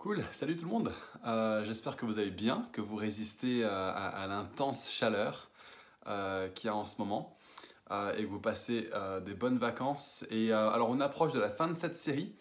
[0.00, 0.94] Cool, salut tout le monde.
[1.26, 5.50] Euh, J'espère que vous allez bien, que vous résistez euh, à, l'intense chaleur
[6.06, 7.36] euh, qu'il y a en ce moment
[7.90, 8.88] euh, et que vous passez
[9.26, 10.24] des bonnes vacances.
[10.30, 12.34] Et alors on approche de la fin de cette série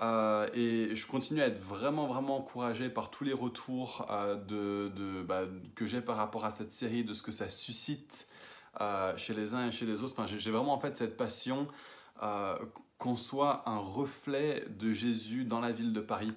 [0.00, 5.42] et je continue à être vraiment vraiment encouragé par tous les retours bah,
[5.74, 8.28] que j'ai par rapport à cette série, de ce que ça suscite
[9.16, 10.14] chez les uns et chez les autres.
[10.16, 11.68] Enfin, j'ai vraiment en fait cette passion
[12.96, 16.32] qu'on soit un reflet de Jésus dans la ville de Paris.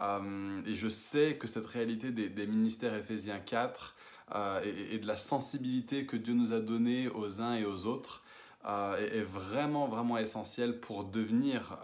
[0.00, 3.96] Euh, et je sais que cette réalité des, ministères Éphésiens 4
[4.34, 8.22] euh, et, de la sensibilité que Dieu nous a donnée aux uns et aux autres
[8.66, 11.78] euh, est, vraiment, vraiment essentielle pour devenir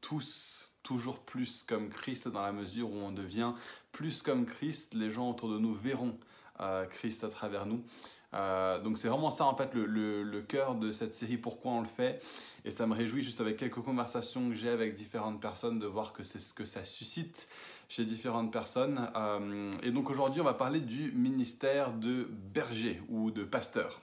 [0.00, 3.52] tous toujours plus comme Christ dans la mesure où on devient
[3.92, 6.18] plus comme Christ, les gens autour de nous verront
[6.90, 7.84] Christ à travers nous.
[8.34, 11.86] Euh, donc c'est vraiment ça en fait le, cœur de cette série, pourquoi on le
[11.86, 12.22] fait.
[12.64, 16.12] Et ça me réjouit juste avec quelques conversations que j'ai avec différentes personnes de voir
[16.12, 17.48] que c'est ce que ça suscite
[17.88, 19.10] chez différentes personnes.
[19.16, 24.00] Euh, et donc aujourd'hui on va parler du ministère de berger ou de pasteur.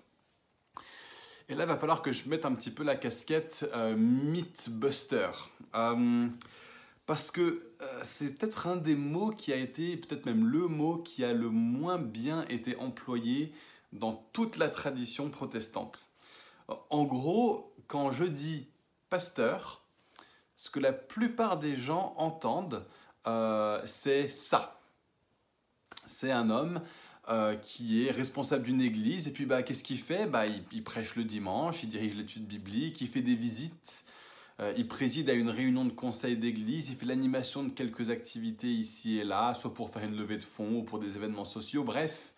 [1.47, 5.29] Et là il va falloir que je mette un petit peu la casquette euh, mythbuster.
[5.75, 6.27] Euh,
[7.05, 7.61] parce que
[8.01, 11.49] c'est peut-être un des mots qui a été, peut-être même le mot qui a le
[11.49, 13.53] moins bien été employé
[13.99, 16.09] dans toute la tradition protestante.
[16.89, 18.67] En gros, quand je dis
[19.09, 19.83] pasteur,
[20.55, 22.85] ce que la plupart des gens entendent,
[23.27, 24.79] euh, c'est ça.
[26.07, 26.81] C'est un homme
[27.27, 30.27] euh, qui est responsable d'une église, et puis bah, qu'est-ce qu'il fait?
[30.27, 34.05] Bah, il, prêche le dimanche, il dirige l'étude biblique, il fait des visites,
[34.59, 38.71] euh, il préside à une réunion de conseil d'église, il fait l'animation de quelques activités
[38.71, 41.83] ici et là, soit pour faire une levée de fonds ou pour des événements sociaux,
[41.83, 42.34] bref.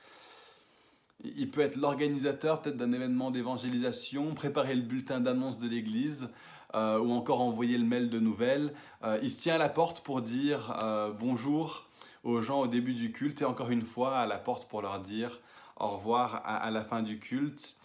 [1.23, 6.30] Il peut être l'organisateur peut-être d'un événement d'évangélisation, préparer le bulletin d'annonce de l'église
[6.76, 8.73] euh, ou encore envoyer le mail de nouvelles.
[9.04, 11.88] Euh, il se tient à la porte pour dire euh, bonjour
[12.23, 15.00] aux gens au début du culte et encore une fois à la porte pour leur
[15.00, 15.40] dire
[15.80, 17.78] au revoir à, à la fin du culte.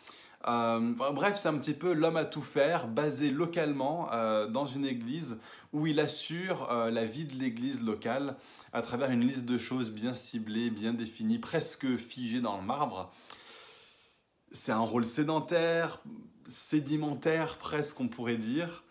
[0.48, 4.84] Euh, bref, c'est un petit peu l'homme à tout faire, basé localement euh, dans une
[4.84, 5.38] église
[5.72, 8.36] où il assure euh, la vie de l'église locale
[8.72, 13.12] à travers une liste de choses bien ciblées, bien définies, presque figées dans le marbre.
[14.50, 16.00] C'est un rôle sédentaire,
[16.48, 18.84] sédimentaire presque on pourrait dire.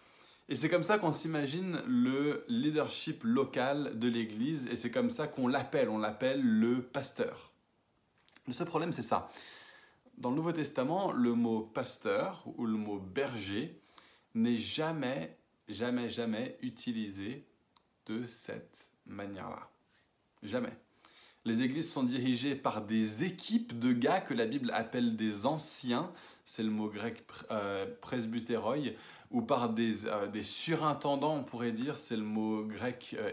[0.47, 5.27] Et c'est comme ça qu'on s'imagine le leadership local de l'église et c'est comme ça
[5.27, 7.51] qu'on l'appelle, on l'appelle le pasteur.
[8.47, 9.27] Le seul problème c'est ça.
[10.17, 13.81] Dans le Nouveau Testament, le mot pasteur ou le mot berger
[14.35, 17.45] n'est jamais, jamais, jamais utilisé
[18.05, 19.69] de cette manière-là.
[20.43, 20.73] Jamais.
[21.43, 26.11] Les églises sont dirigées par des équipes de gars que la Bible appelle des anciens,
[26.45, 27.87] c'est le mot grec euh,
[29.31, 33.31] ou par des, euh, des surintendants, on pourrait dire, c'est le mot grec euh.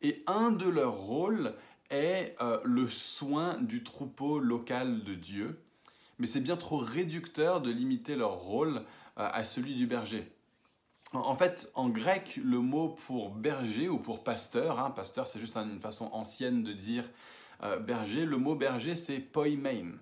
[0.00, 1.54] Et un de leurs rôles
[1.90, 5.62] est euh, le soin du troupeau local de Dieu.
[6.18, 8.82] Mais c'est bien trop réducteur de limiter leur rôle
[9.18, 10.30] euh, à celui du berger.
[11.12, 15.56] En fait, en grec, le mot pour berger ou pour pasteur, hein, pasteur c'est juste
[15.56, 17.08] une façon ancienne de dire
[17.62, 19.92] euh, berger, le mot berger c'est poimein.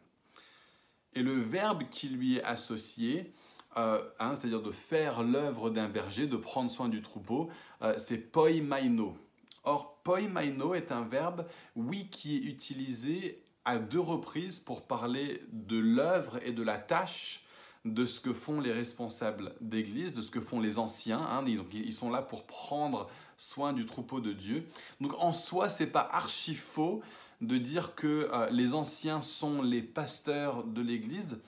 [1.14, 3.32] Et le verbe qui lui est associé,
[3.76, 7.50] hein, c'est-à-dire de faire l'œuvre d'un berger, de prendre soin du troupeau,
[7.82, 9.16] euh, c'est poimaino.
[9.66, 15.76] Or, poimaino est un verbe, oui, qui est utilisé à deux reprises pour parler de
[15.76, 17.42] l'œuvre et de la tâche
[17.84, 21.18] de ce que font les responsables d'église, de ce que font les anciens.
[21.20, 21.44] hein.
[21.46, 24.66] Ils- sont là pour prendre soin du troupeau de Dieu.
[25.00, 27.02] Donc en soi, c'est pas archi faux
[27.40, 31.38] de dire que euh, les anciens sont les pasteurs de l'église,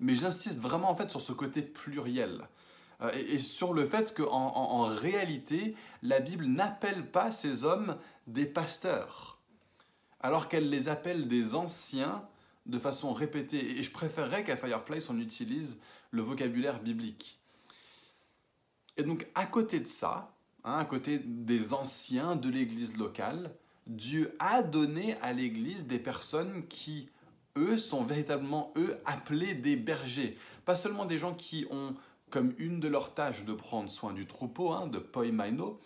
[0.00, 2.46] mais j'insiste vraiment en fait sur ce côté pluriel.
[3.04, 7.96] Euh, et, sur le fait qu'en en, en réalité, la Bible n'appelle pas ces hommes
[8.26, 9.38] des pasteurs,
[10.20, 12.26] alors qu'elle les appelle des anciens
[12.66, 13.78] de façon répétée.
[13.78, 15.78] Et je préférerais qu'à Fireplace, on utilise
[16.10, 17.38] le vocabulaire biblique.
[18.96, 20.32] Et donc, à côté de ça,
[20.64, 23.54] hein, à côté des anciens de l'église locale,
[23.86, 27.10] Dieu a donné à l'église des personnes qui,
[27.58, 30.38] eux, sont véritablement, eux, appelés des bergers.
[30.64, 31.94] Pas seulement des gens qui ont
[32.34, 35.78] comme une de leurs tâches de prendre soin du troupeau, hein, de poimaino,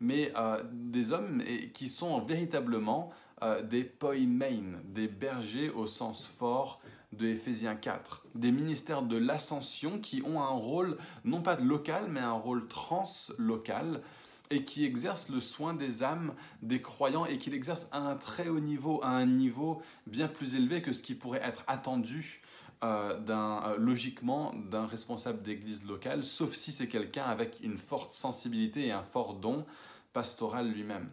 [0.00, 1.40] mais euh, des hommes
[1.74, 3.10] qui sont véritablement
[3.44, 6.80] euh, des poimein, des bergers au sens fort
[7.12, 12.18] de Éphésiens 4, des ministères de l'ascension qui ont un rôle non pas local, mais
[12.18, 14.02] un rôle translocal
[14.50, 18.48] et qui exercent le soin des âmes des croyants et qui l'exercent à un très
[18.48, 22.41] haut niveau, à un niveau bien plus élevé que ce qui pourrait être attendu
[22.82, 28.88] euh, euh, logiquement d'un responsable d'église locale, sauf si c'est quelqu'un avec une forte sensibilité
[28.88, 29.64] et un fort don
[30.12, 31.08] pastoral lui-même.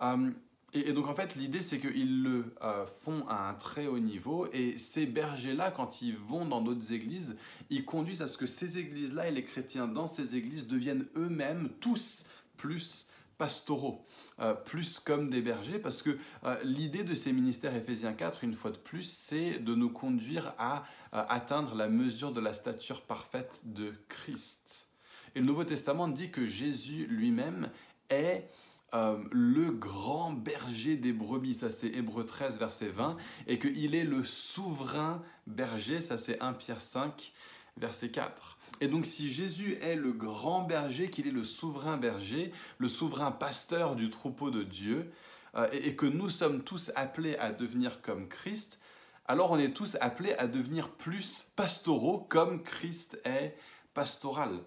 [0.00, 0.30] Euh,
[0.72, 2.54] et, donc en fait, l'idée c'est qu'ils le
[3.00, 7.36] font à un très haut niveau et ces bergers-là, quand ils vont dans d'autres églises,
[7.68, 11.68] ils conduisent à ce que ces églises-là et les chrétiens dans ces églises deviennent eux-mêmes
[11.80, 12.24] tous
[12.56, 13.09] plus
[13.40, 14.04] pastoraux,
[14.38, 18.52] euh, plus comme des bergers, parce que euh, l'idée de ces ministères Éphésiens 4, une
[18.52, 23.62] fois de plus, c'est de nous conduire à atteindre la mesure de la stature parfaite
[23.64, 24.88] de Christ.
[25.34, 27.70] Et le Nouveau Testament dit que Jésus lui-même
[28.10, 28.46] est
[28.92, 33.16] euh, le grand berger des brebis, ça c'est Hébreu 13, verset 20,
[33.46, 37.32] et qu'il est le souverain berger, ça c'est 1 Pierre 5,
[37.80, 38.58] verset 4.
[38.80, 43.32] Et donc si Jésus est le grand berger, qu'il est le souverain berger, le souverain
[43.32, 45.10] pasteur du troupeau de Dieu,
[45.56, 48.78] euh, et, que nous sommes tous appelés à devenir comme Christ,
[49.26, 53.56] alors on est tous appelés à devenir plus pastoraux comme Christ est
[53.94, 54.60] pastoral.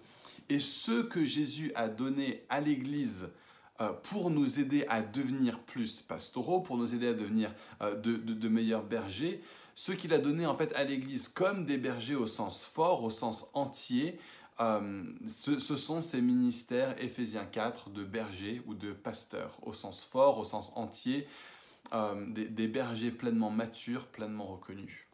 [0.49, 3.29] Et ce que Jésus a donné à l'Église
[3.81, 8.47] euh, pour nous aider à devenir plus pastoraux, pour nous aider à devenir euh, de,
[8.47, 9.41] meilleurs bergers,
[9.75, 13.09] ce qu'il a donné en fait à l'Église comme des bergers au sens fort, au
[13.09, 14.19] sens entier,
[14.59, 20.37] euh, ce, sont ces ministères, Éphésiens 4, de bergers ou de pasteurs, au sens fort,
[20.37, 21.27] au sens entier,
[22.27, 25.05] des, des, bergers pleinement matures, pleinement reconnus.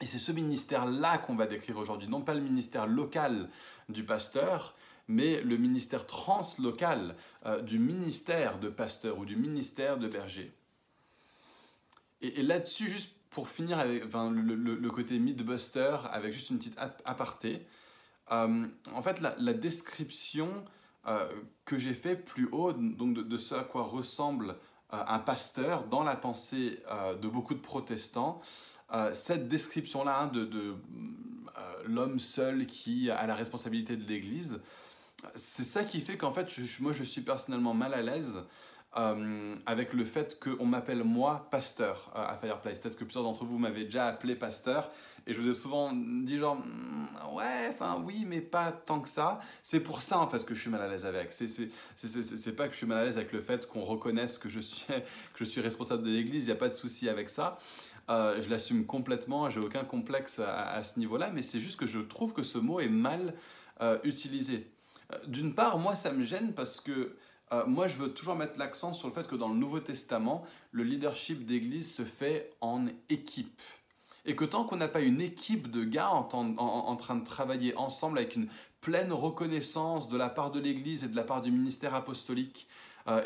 [0.00, 3.48] Et c'est ce ministère-là qu'on va décrire aujourd'hui, non pas le ministère local
[3.88, 4.74] du pasteur,
[5.08, 7.16] mais le ministère translocal
[7.46, 10.52] euh, du ministère de pasteur ou du ministère de berger.
[12.20, 17.66] Et, là-dessus, juste pour finir avec le, côté mythbuster, avec juste une petite aparté,
[18.30, 20.64] euh, en fait, la, description
[21.06, 21.28] euh,
[21.64, 24.56] que j'ai fait plus haut, donc de, ce à quoi ressemble
[24.90, 26.82] un pasteur dans la pensée
[27.20, 28.40] de beaucoup de protestants,
[29.12, 30.74] cette description-là hein, de
[31.84, 34.60] l'homme seul qui a la responsabilité de l'Église,
[35.34, 36.48] c'est ça qui fait qu'en fait,
[36.80, 38.40] moi, je suis personnellement mal à l'aise
[38.96, 42.78] euh, avec le fait qu'on m'appelle moi pasteur euh, à Fireplace.
[42.78, 44.90] Peut-être que plusieurs d'entre vous m'avez déjà appelé pasteur
[45.26, 49.08] et je vous ai souvent dit genre mm, ouais, enfin oui, mais pas tant que
[49.10, 49.40] ça.
[49.62, 51.32] C'est pour ça en fait que je suis mal à l'aise avec.
[51.32, 54.58] C'est pas que je suis mal à l'aise avec le fait qu'on reconnaisse que je
[54.58, 56.44] suis responsable de l'Église.
[56.44, 57.58] Il n'y a pas de souci avec ça.
[58.08, 59.50] Euh, je l'assume complètement.
[59.50, 62.80] J'ai aucun complexe à, ce niveau-là, mais c'est juste que je trouve que ce mot
[62.80, 63.34] est mal
[64.02, 64.66] utilisé.
[65.26, 67.16] D'une part, moi, ça me gêne parce que
[67.52, 70.44] euh, moi, je veux toujours mettre l'accent sur le fait que dans le Nouveau Testament,
[70.72, 73.60] le leadership d'Église se fait en équipe.
[74.24, 78.18] Et que tant qu'on n'a pas une équipe de gars en, train de travailler ensemble
[78.18, 78.48] avec une
[78.82, 82.68] pleine reconnaissance de la part de l'Église et de la part du ministère apostolique,
[83.08, 83.22] euh,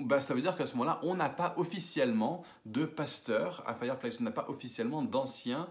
[0.00, 4.16] bah, ça veut dire qu'à ce moment-là, on n'a pas officiellement de pasteur à Fireplace,
[4.20, 5.68] on n'a pas officiellement d'anciens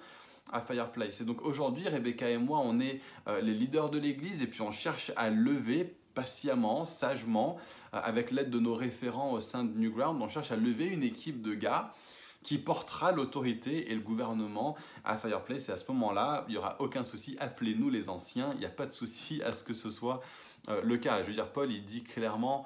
[0.51, 1.21] à Fireplace.
[1.21, 4.61] Et donc aujourd'hui, Rebecca et moi, on est euh, les leaders de l'Église et puis
[4.61, 7.57] on cherche à lever patiemment, sagement,
[7.93, 11.03] euh, avec l'aide de nos référents au sein de Newground, on cherche à lever une
[11.03, 11.93] équipe de gars
[12.41, 14.75] qui portera l'autorité et le gouvernement
[15.05, 15.69] à Fireplace.
[15.69, 17.37] Et à ce moment-là, il n'y aura aucun souci.
[17.39, 18.51] Appelez-nous les anciens.
[18.53, 20.21] Il n'y a pas de souci à ce que ce soit
[20.69, 21.21] euh, le cas.
[21.21, 22.65] Je veux dire, Paul, il dit clairement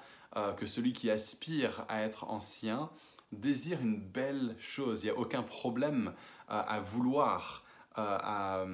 [0.55, 2.89] que celui qui aspire à être ancien
[3.33, 5.03] désire une belle chose.
[5.03, 6.13] Il n'y a aucun problème
[6.47, 7.65] à vouloir
[7.97, 8.65] euh, à,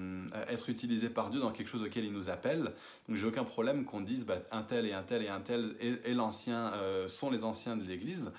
[0.47, 2.73] être utilisé par Dieu dans quelque chose auquel il nous appelle.
[3.07, 5.75] Donc j'ai aucun problème qu'on dise bah, un tel et un tel et un tel
[5.79, 8.31] et, l'ancien euh, sont les anciens de l'Église,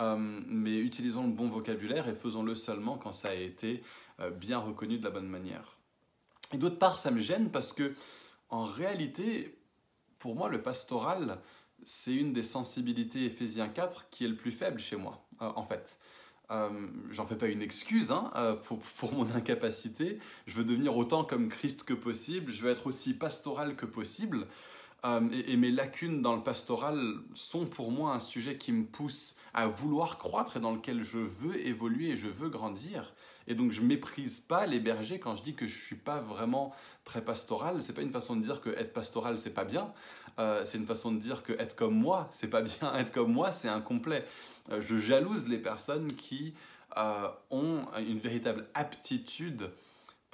[0.00, 3.84] euh, mais utilisons le bon vocabulaire et faisons-le seulement quand ça a été
[4.40, 5.76] bien reconnu de la bonne manière.
[6.52, 7.94] Et d'autre part, ça me gêne parce que
[8.48, 9.56] en réalité,
[10.18, 11.40] pour moi, le pastoral,
[11.84, 15.98] c'est une des sensibilités Éphésiens 4 qui est le plus faible chez moi, en fait.
[16.50, 16.68] Euh,
[17.10, 20.18] j'en fais pas une excuse hein, euh, pour, mon incapacité.
[20.46, 22.52] Je veux devenir autant comme Christ que possible.
[22.52, 24.46] Je veux être aussi pastoral que possible.
[25.04, 29.36] Euh, et, mes lacunes dans le pastoral sont pour moi un sujet qui me pousse
[29.52, 33.12] à vouloir croître et dans lequel je veux évoluer et je veux grandir.
[33.46, 36.72] Et donc je méprise pas les bergers quand je dis que je suis pas vraiment
[37.04, 37.82] très pastoral.
[37.82, 39.92] C'est pas une façon de dire que être pastoral c'est pas bien.
[40.38, 42.94] Euh, c'est une façon de dire que être comme moi c'est pas bien.
[42.98, 44.26] Être comme moi c'est incomplet.
[44.70, 46.54] Euh, je jalouse les personnes qui
[47.50, 49.72] ont une véritable aptitude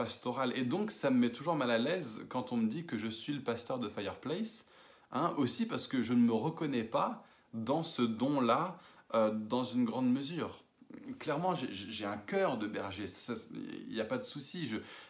[0.00, 0.56] pastorale.
[0.56, 3.06] Et donc, ça me met toujours mal à l'aise quand on me dit que je
[3.06, 4.66] suis le pasteur de Fireplace,
[5.12, 8.78] hein, aussi parce que je ne me reconnais pas dans ce don-là
[9.14, 10.64] euh, dans une grande mesure.
[11.18, 13.04] Clairement, j'ai un cœur de berger,
[13.52, 14.68] il n'y a pas de souci.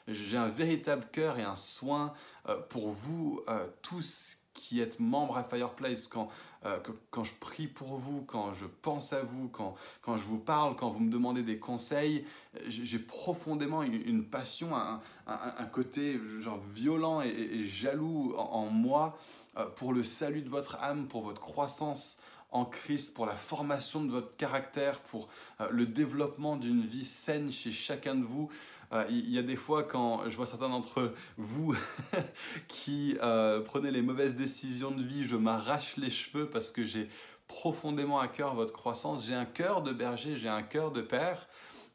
[0.08, 2.12] J'ai un véritable cœur et un soin
[2.48, 6.06] euh, pour vous euh, tous qui êtes membres à Fireplace.
[6.06, 6.28] Quand
[6.66, 6.78] euh,
[7.10, 10.76] quand je prie pour vous, quand je pense à vous, quand, quand je vous parle,
[10.76, 12.26] quand vous me demandez des conseils,
[12.66, 19.18] j'ai profondément une, passion, un, un, côté genre violent et, jaloux en, moi
[19.56, 22.18] euh, pour le salut de votre âme, pour votre croissance
[22.52, 25.28] en Christ, pour la formation de votre caractère, pour
[25.62, 28.50] euh, le développement d'une vie saine chez chacun de vous.
[28.92, 31.74] Euh, il y a des fois quand je vois certains d'entre vous
[32.68, 37.08] qui euh, prenez les mauvaises décisions de vie, je m'arrache les cheveux parce que j'ai
[37.46, 39.26] profondément à cœur votre croissance.
[39.26, 41.48] J'ai un cœur de berger, j'ai un cœur de père.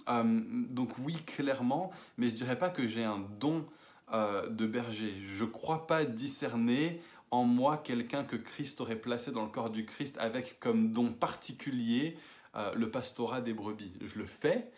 [0.08, 3.66] donc oui, clairement, mais je dirais pas que j'ai un don
[4.12, 5.16] de berger.
[5.22, 9.70] Je ne crois pas discerner en moi quelqu'un que Christ aurait placé dans le corps
[9.70, 12.18] du Christ avec comme don particulier
[12.56, 13.94] euh, le pastorat des brebis.
[14.02, 14.72] Je le fais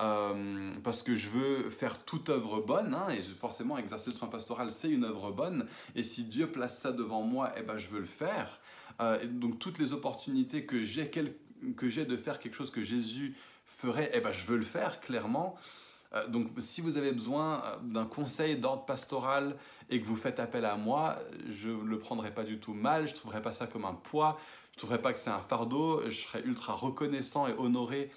[0.00, 4.28] euh, parce que je veux faire toute œuvre bonne, hein, et forcément exercer le soin
[4.28, 7.88] pastoral c'est une œuvre bonne, et si Dieu place ça devant moi, eh ben, je
[7.88, 8.60] veux le faire.
[9.00, 14.20] Euh, donc toutes les opportunités que j'ai de faire quelque chose que Jésus ferait, eh
[14.20, 15.56] ben, je veux le faire clairement.
[16.14, 19.56] Euh, donc si vous avez besoin d'un conseil d'ordre pastoral
[19.90, 21.18] et que vous faites appel à moi,
[21.48, 23.94] je ne le prendrai pas du tout mal, je ne trouverai pas ça comme un
[23.94, 24.38] poids,
[24.70, 28.10] je ne trouverai pas que c'est un fardeau, je serai ultra reconnaissant et honoré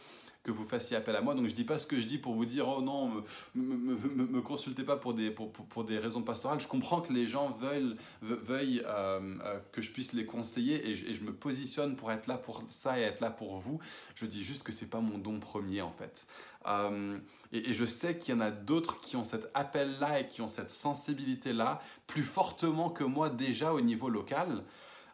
[0.46, 1.34] que vous fassiez appel à moi.
[1.34, 3.24] Donc je ne dis pas ce que je dis pour vous dire oh non,
[3.56, 6.60] me, me, consultez pas pour des, pour, pour, des raisons pastorales.
[6.60, 11.08] Je comprends que les gens veulent, veuillent euh, que je puisse les conseiller et je,
[11.08, 13.80] et je, me positionne pour être là pour ça et être là pour vous.
[14.14, 16.28] Je dis juste que c'est pas mon don premier en fait.
[16.68, 17.18] Euh,
[17.52, 20.48] et, je sais qu'il y en a d'autres qui ont cet appel-là et qui ont
[20.48, 24.64] cette sensibilité-là plus fortement que moi déjà au niveau local.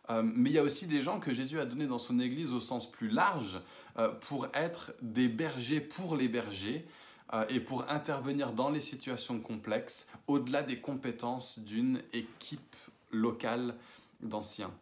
[0.10, 2.54] Euh, mais il y a aussi des gens que Jésus a donné dans son Église
[2.54, 3.60] au sens plus large
[3.98, 6.86] euh, pour être des bergers pour les bergers
[7.48, 12.76] et pour intervenir dans les situations complexes au-delà des compétences d'une équipe
[13.10, 13.76] locale
[14.20, 14.74] d'anciens.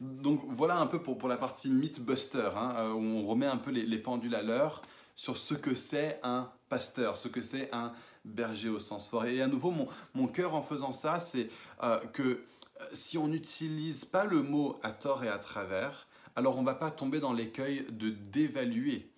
[0.00, 3.72] Donc voilà un peu pour, pour la partie Mythbuster, hein, où on remet un peu
[3.72, 4.80] les, les pendules à l'heure
[5.16, 7.92] sur ce que c'est un pasteur, ce que c'est un
[8.24, 9.26] berger au sens fort.
[9.26, 11.48] Et à nouveau, mon, mon cœur en faisant ça, c'est
[11.82, 12.44] euh, que euh,
[12.92, 16.74] si on n'utilise pas le mot à tort et à travers, alors on ne va
[16.74, 19.10] pas tomber dans l'écueil de dévaluer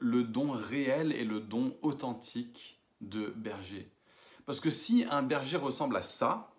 [0.00, 3.90] le don réel et le don authentique de berger.
[4.46, 6.50] Parce que si un berger ressemble à ça,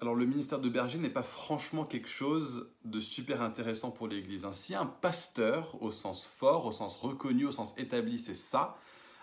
[0.00, 4.44] alors le ministère de berger n'est pas franchement quelque chose de super intéressant pour l'Église.
[4.44, 4.52] Hein.
[4.52, 8.76] Si un pasteur, au sens fort, au sens reconnu, au sens établi, c'est ça,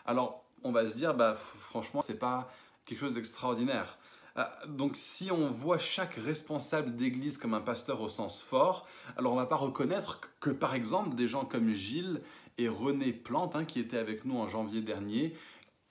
[0.05, 2.51] alors on va se dire, bah franchement, c'est pas
[2.85, 3.97] quelque chose d'extraordinaire.
[4.37, 9.33] Euh, donc si on voit chaque responsable d'église comme un pasteur au sens fort, alors
[9.33, 12.21] on va pas reconnaître que par exemple des gens comme Gilles
[12.57, 15.33] et René Plante, hein, qui étaient avec nous en janvier dernier,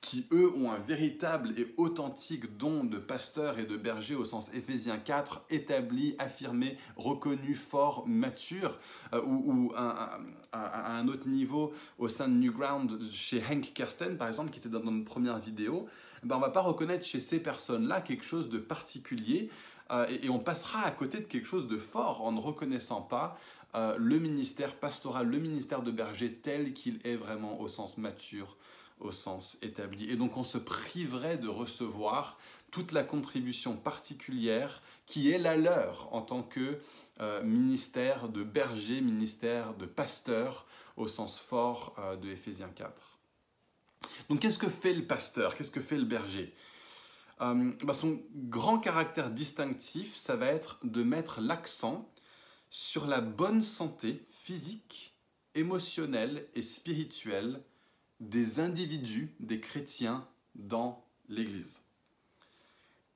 [0.00, 4.50] qui eux ont un véritable et authentique don de pasteur et de berger au sens
[4.54, 8.78] Éphésiens 4, établi, affirmé, reconnu, fort, mature,
[9.12, 10.18] euh, ou, à
[10.52, 14.82] un autre niveau au sein de Newground chez Hank Kersten par exemple, qui était dans
[14.82, 15.86] notre première vidéo,
[16.22, 19.50] ben on va pas reconnaître chez ces personnes-là quelque chose de particulier
[19.90, 23.38] euh, et, on passera à côté de quelque chose de fort en ne reconnaissant pas
[23.74, 28.56] euh, le ministère pastoral, le ministère de berger tel qu'il est vraiment au sens mature
[29.00, 30.10] au sens établi.
[30.10, 32.38] Et donc on se priverait de recevoir
[32.70, 36.78] toute la contribution particulière qui est la leur en tant que
[37.20, 40.66] euh, ministère de berger, ministère de pasteur
[40.98, 43.19] au sens fort de Éphésiens 4.
[44.28, 45.56] Donc qu'est-ce que fait le pasteur?
[45.56, 46.54] Qu'est-ce que fait le berger?
[47.40, 52.08] Euh, bah, Son grand caractère distinctif, ça va être de mettre l'accent
[52.70, 55.14] sur la bonne santé physique,
[55.54, 57.62] émotionnelle et spirituelle
[58.20, 61.82] des individus, des chrétiens dans l'Église.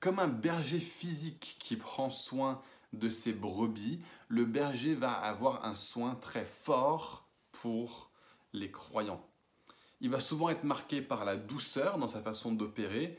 [0.01, 2.61] Comme un berger physique qui prend soin
[2.93, 8.11] de ses brebis, le berger va avoir un soin très fort pour
[8.53, 9.25] les croyants.
[10.05, 13.17] Il va souvent être marqué par la douceur dans sa façon d'opérer,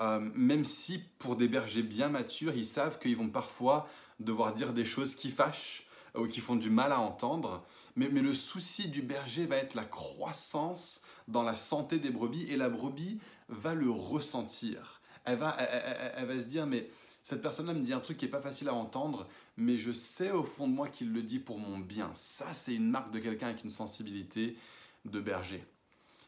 [0.00, 3.88] euh, même si pour des bergers bien matures, ils savent qu'ils vont parfois
[4.18, 5.86] devoir dire des choses qui fâchent
[6.18, 7.64] ou qui font du mal à entendre.
[7.94, 12.56] Mais, le souci du berger va être la croissance dans la santé des brebis et
[12.56, 15.00] la brebis va le ressentir.
[15.24, 16.88] Elle va, elle, va se dire, mais
[17.22, 20.32] cette personne-là me dit un truc qui n'est pas facile à entendre, mais je sais
[20.32, 22.10] au fond de moi qu'il le dit pour mon bien.
[22.14, 24.56] Ça, c'est une marque de quelqu'un avec une sensibilité
[25.04, 25.64] de berger.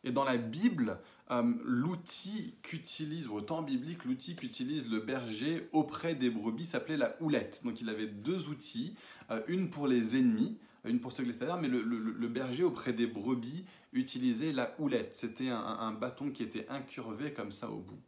[0.07, 1.01] Et dans la Bible,
[1.33, 7.17] euh, l'outil qu'utilise, au temps biblique, l'outil qu'utilise le berger auprès des brebis s'appelait la
[7.21, 7.63] houlette.
[7.65, 8.95] Donc il avait deux outils,
[9.33, 13.65] euh, une pour les ennemis, une pour ceux qui mais le, berger auprès des brebis
[13.93, 15.17] utilisait la houlette.
[15.17, 17.99] C'était un, bâton qui était incurvé comme ça au bout.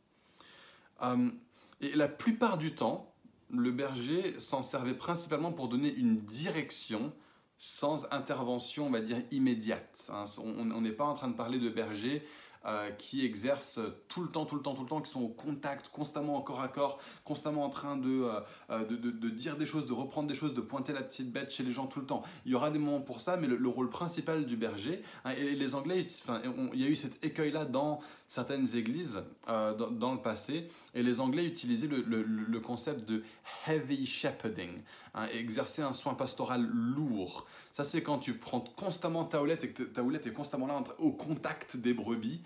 [1.02, 1.30] Euh,
[1.80, 3.12] et la plupart du temps,
[3.50, 7.12] le berger s'en servait principalement pour donner une direction
[7.58, 10.10] sans intervention, on va dire, immédiate.
[10.12, 10.24] Hein.
[10.38, 12.22] On n'est pas en train de parler de berger
[12.66, 15.28] euh, qui exercent tout le temps, tout le temps, tout le temps, qui sont au
[15.28, 19.56] contact, constamment en corps à corps, constamment en train de, euh, euh, de, de, dire
[19.56, 22.00] des choses, de reprendre des choses, de pointer la petite bête chez les gens tout
[22.00, 22.22] le temps.
[22.44, 25.54] Il y aura des moments pour ça, mais le, rôle principal du berger, hein, et
[25.54, 26.04] les Anglais,
[26.74, 31.20] il y a eu cet écueil-là dans certaines églises dans, dans, le passé, et les
[31.20, 33.22] Anglais utilisaient le, le concept de
[33.66, 34.82] heavy shepherding,
[35.14, 37.46] hein, exercer un soin pastoral lourd.
[37.78, 40.82] Ça, c'est quand tu prends constamment ta houlette et que ta houlette est constamment là
[40.98, 42.40] au contact des brebis.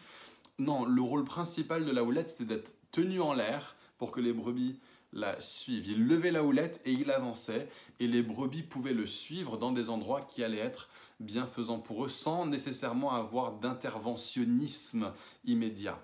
[0.59, 4.35] Non, le rôle principal de la houlette, c'était d'être tenu en l'air pour que les
[4.35, 4.79] brebis
[5.15, 5.87] la suivent.
[5.89, 9.89] Il levait la houlette et il avançait, et les brebis pouvaient le suivre dans des
[9.89, 15.15] endroits qui allaient être bienfaisants pour eux, sans nécessairement avoir d'interventionnisme
[15.47, 15.99] immédiat.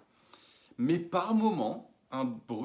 [0.78, 1.90] Mais par moment,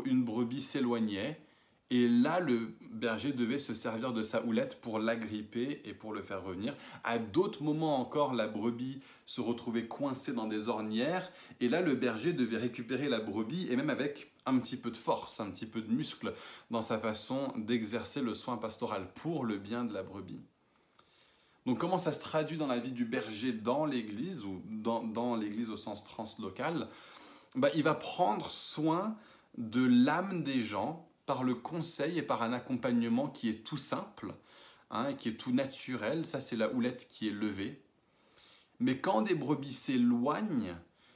[0.06, 1.42] une brebis s'éloignait,
[1.90, 6.24] et là, le berger devait se servir de sa houlette pour l'agripper et pour le
[6.24, 6.76] faire revenir.
[7.04, 11.32] À d'autres moments encore, la brebis se retrouvait coincée dans des ornières.
[11.60, 14.98] Et là, le berger devait récupérer la brebis, et même avec un petit peu de
[14.98, 16.34] force, un petit peu de muscle,
[16.72, 20.42] dans sa façon d'exercer le soin pastoral pour le bien de la brebis.
[21.66, 25.70] Donc comment ça se traduit dans la vie du berger dans l'église, ou dans, l'église
[25.70, 26.90] au sens translocal?
[27.56, 29.16] Bah, Il va prendre soin
[29.58, 34.34] de l'âme des gens par le conseil et par un accompagnement qui est tout simple,
[34.92, 36.26] hein, qui est tout naturel.
[36.26, 37.82] Ça, c'est la houlette qui est levée.
[38.80, 40.76] Mais quand des brebis s'éloignent,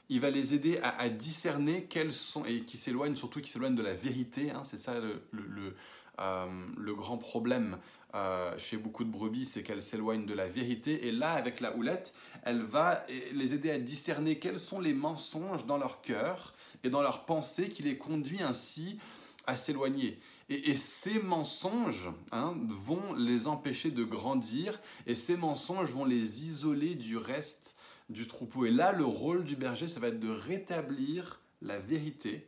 [0.10, 3.84] il va les aider à, discerner quelles sont, et qui s'éloignent surtout, qui s'éloignent de
[3.84, 4.52] la vérité.
[4.52, 4.62] Hein.
[4.64, 5.76] c'est ça le,
[6.20, 7.78] euh, grand problème
[8.16, 11.08] euh, chez beaucoup de brebis, c'est qu'elles s'éloignent de la vérité.
[11.08, 15.66] Et là, avec la houlette, elle va les aider à discerner quels sont les mensonges
[15.66, 16.54] dans leur cœur
[16.86, 19.00] et dans leur pensée qui les conduit ainsi
[19.48, 20.20] à s'éloigner.
[20.50, 26.96] Et, ces mensonges hein, vont les empêcher de grandir et ces mensonges vont les isoler
[26.96, 27.75] du reste
[28.10, 28.66] du troupeau.
[28.66, 32.48] Et là, le rôle du berger, ça va être de rétablir la vérité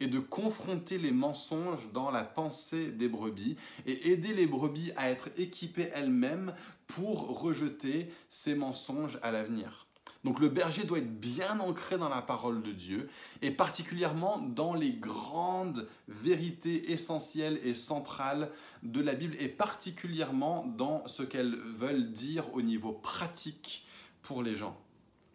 [0.00, 5.10] et de confronter les mensonges dans la pensée des brebis et aider les brebis à
[5.10, 6.54] être équipées elles-mêmes
[6.86, 9.86] pour rejeter ces mensonges à l'avenir.
[10.24, 13.08] Donc le berger doit être bien ancré dans la parole de Dieu
[13.40, 18.50] et particulièrement dans les grandes vérités essentielles et centrales
[18.84, 23.84] de la Bible et particulièrement dans ce qu'elles veulent dire au niveau pratique
[24.22, 24.78] pour les gens.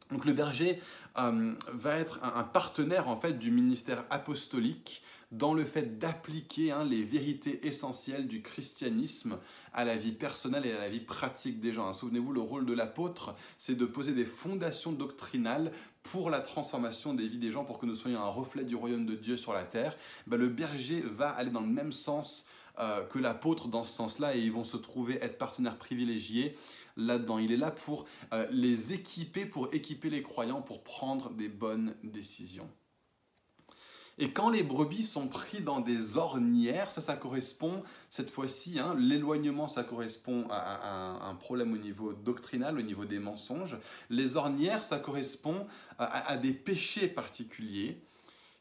[0.10, 0.82] Donc le berger
[1.18, 6.84] euh, va être un, partenaire en fait du ministère apostolique dans le fait d'appliquer hein,
[6.86, 9.38] les vérités essentielles du christianisme
[9.74, 11.92] à la vie personnelle et à la vie pratique des gens.
[11.92, 15.72] Souvenez-vous, le rôle de l'apôtre, c'est de poser des fondations doctrinales
[16.04, 19.06] pour la transformation des vies des gens, pour que nous soyons un reflet du royaume
[19.06, 19.98] de Dieu sur la terre.
[20.28, 22.46] Ben, le berger va aller dans le même sens
[22.80, 26.56] euh, que l'apôtre dans ce sens-là et ils vont se trouver être partenaires privilégiés
[26.96, 27.40] là-dedans.
[27.40, 31.96] Il est là pour euh, les équiper, pour équiper les croyants, pour prendre des bonnes
[32.04, 32.70] décisions.
[34.20, 38.96] Et quand les brebis sont pris dans des ornières, ça, ça correspond, cette fois-ci, hein,
[38.98, 43.78] l'éloignement, ça correspond à, un problème au niveau doctrinal, au niveau des mensonges.
[44.10, 45.68] Les ornières, ça correspond
[46.00, 48.02] à, à des péchés particuliers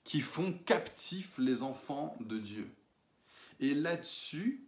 [0.05, 2.71] qui font captifs les enfants de Dieu.
[3.59, 4.63] Et là-dessus,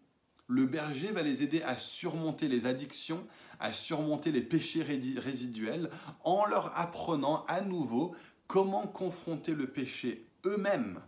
[0.46, 3.27] le berger va les aider à surmonter les addictions,
[3.61, 5.90] à surmonter les péchés résiduels,
[6.24, 11.01] en leur apprenant à nouveau comment confronter le péché eux-mêmes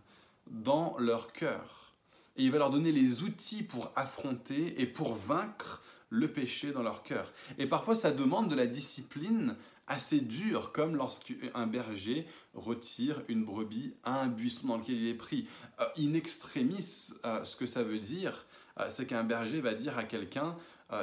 [0.47, 1.93] dans leur cœur.
[2.37, 6.83] Et il va leur donner les outils pour affronter et pour vaincre le péché dans
[6.83, 7.33] leur cœur.
[7.57, 9.55] Et parfois, ça demande de la discipline
[9.87, 15.15] assez dure, comme lorsqu'un berger retire une brebis à un buisson dans lequel il est
[15.15, 15.47] pris.
[15.79, 18.45] Euh, in extremis, euh, ce que ça veut dire,
[18.79, 20.55] euh, c'est qu'un berger va dire à quelqu'un,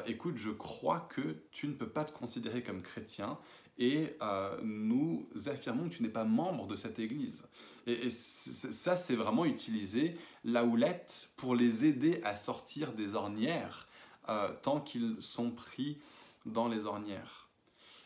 [0.05, 3.39] écoute, je crois que tu ne peux pas te considérer comme chrétien
[3.79, 4.17] et
[4.63, 7.45] nous affirmons que tu n'es pas membre de cette église.
[7.89, 10.15] Et, ça, c'est vraiment utiliser
[10.45, 13.89] la houlette pour les aider à sortir des ornières
[14.29, 15.99] euh, tant qu'ils sont pris
[16.45, 17.49] dans les ornières.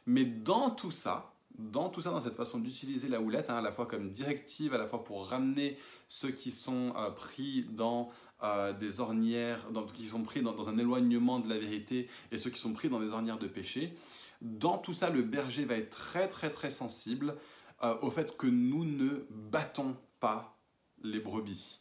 [0.07, 3.61] Mais dans tout ça, dans tout ça, dans cette façon d'utiliser la houlette, hein, à
[3.61, 5.77] la fois comme directive, à la fois pour ramener
[6.09, 8.11] ceux qui sont euh, pris dans
[8.45, 12.61] euh, des ornières, qui sont pris dans, un éloignement de la vérité et ceux qui
[12.61, 13.95] sont pris dans des ornières de péché,
[14.43, 17.37] dans tout ça, le berger va être très très très sensible
[17.83, 20.59] euh, au fait que nous ne battons pas
[21.03, 21.81] les brebis.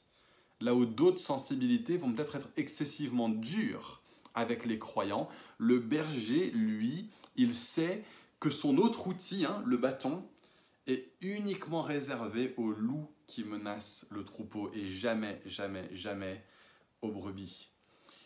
[0.59, 4.01] Là où d'autres sensibilités vont peut-être être excessivement dures
[4.35, 8.03] avec les croyants, le berger, lui, il sait
[8.39, 10.23] que son autre outil, hein, le bâton,
[10.87, 16.43] est uniquement réservé aux loups qui menacent le troupeau et jamais, jamais, jamais
[17.01, 17.71] aux brebis.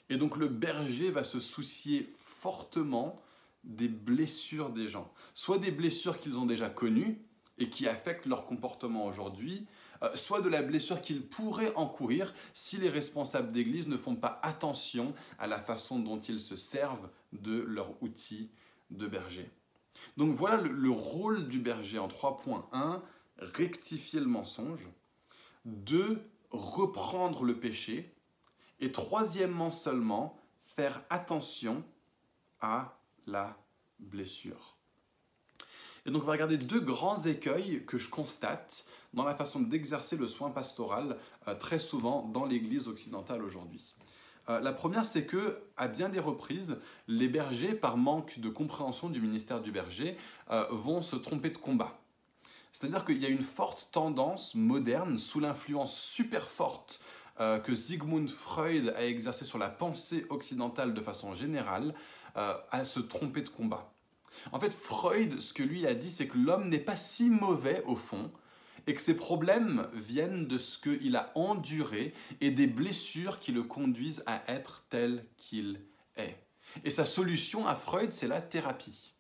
[0.10, 3.21] Et donc le berger va se soucier fortement
[3.65, 7.19] des blessures des gens, soit des blessures qu'ils ont déjà connues
[7.58, 9.65] et qui affectent leur comportement aujourd'hui,
[10.04, 14.39] euh, soit de la blessure qu'ils pourraient encourir si les responsables d'église ne font pas
[14.43, 18.49] attention à la façon dont ils se servent de leur outil
[18.91, 19.49] de berger.
[20.17, 23.01] Donc voilà le, rôle du berger en 3.1,
[23.38, 24.88] rectifier le mensonge,
[25.65, 26.21] 2.
[26.51, 28.13] reprendre le péché,
[28.82, 30.38] et troisièmement seulement,
[30.75, 31.84] faire attention
[32.60, 33.57] à la
[33.99, 34.75] blessure.
[36.05, 38.85] Et donc on va regarder deux grands écueils que je constate
[39.15, 43.95] dans la façon d'exercer le soin pastoral euh, très souvent dans l'Église occidentale aujourd'hui.
[44.49, 49.09] Euh, la première, c'est que, à bien des reprises, les bergers, par manque de compréhension
[49.09, 50.17] du ministère du berger,
[50.51, 51.97] euh, vont se tromper de combat.
[52.71, 57.01] C'est-à-dire qu'il y a une forte tendance moderne, sous l'influence super forte
[57.65, 61.93] que Sigmund Freud a exercée sur la pensée occidentale de façon générale,
[62.36, 63.93] à se tromper de combat.
[64.52, 67.84] En fait, Freud, ce que lui a dit, c'est que l'homme n'est pas si mauvais
[67.86, 68.32] au fond,
[68.88, 73.63] et que ses problèmes viennent de ce qu'il a enduré et des blessures qui le
[73.63, 75.82] conduisent à être tel qu'il
[76.17, 76.38] est.
[76.84, 79.13] Et sa solution à Freud, c'est la thérapie.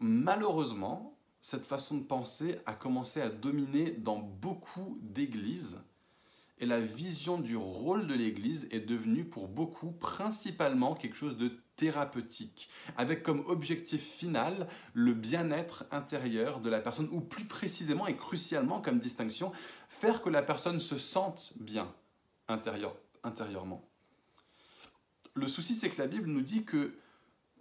[0.00, 5.78] Malheureusement, cette façon de penser a commencé à dominer dans beaucoup d'églises
[6.58, 11.52] et la vision du rôle de l'Église est devenue pour beaucoup principalement quelque chose de
[11.76, 18.16] thérapeutique, avec comme objectif final le bien-être intérieur de la personne, ou plus précisément et
[18.16, 19.52] crucialement comme distinction,
[19.88, 21.92] faire que la personne se sente bien
[22.46, 23.88] intérieur, intérieurement.
[25.34, 26.96] Le souci, c'est que la Bible nous dit que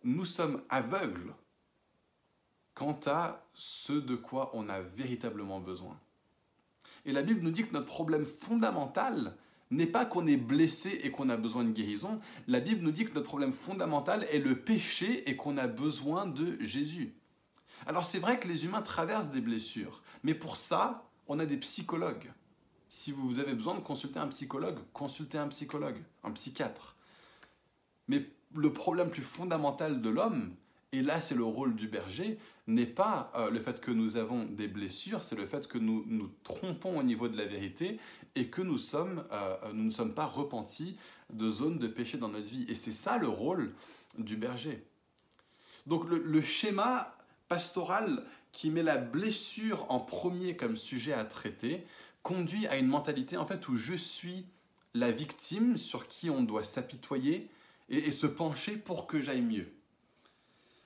[0.04, 1.34] nous sommes aveugles
[2.76, 6.00] quant à ce de quoi on a véritablement besoin.
[7.06, 9.36] Et la Bible nous dit que notre problème fondamental
[9.72, 12.20] n'est pas qu'on est blessé et qu'on a besoin de guérison.
[12.48, 16.26] La Bible nous dit que notre problème fondamental est le péché et qu'on a besoin
[16.26, 17.16] de Jésus.
[17.86, 21.58] Alors c'est vrai que les humains traversent des blessures, mais pour ça, on a des
[21.58, 22.32] psychologues.
[22.88, 26.96] Si vous avez besoin de consulter un psychologue, consultez un psychologue, un psychiatre.
[28.08, 30.56] Mais le problème plus fondamental de l'homme,
[30.94, 34.46] et là c'est le rôle du berger, n'est pas euh, le fait que nous avons
[34.46, 38.00] des blessures, c'est le fait que nous nous trompons au niveau de la vérité
[38.36, 40.96] et que nous, sommes, euh, nous ne sommes pas repentis
[41.32, 42.66] de zones de péché dans notre vie.
[42.70, 43.74] Et c'est ça le rôle
[44.20, 44.86] du berger.
[45.88, 47.18] Donc le, le schéma
[47.50, 51.86] pastoral qui met la blessure en premier comme sujet à traiter
[52.22, 54.46] conduit à une mentalité en fait où je suis
[54.94, 57.50] la victime sur qui on doit s'apitoyer
[57.90, 59.74] et, et se pencher pour que j'aille mieux.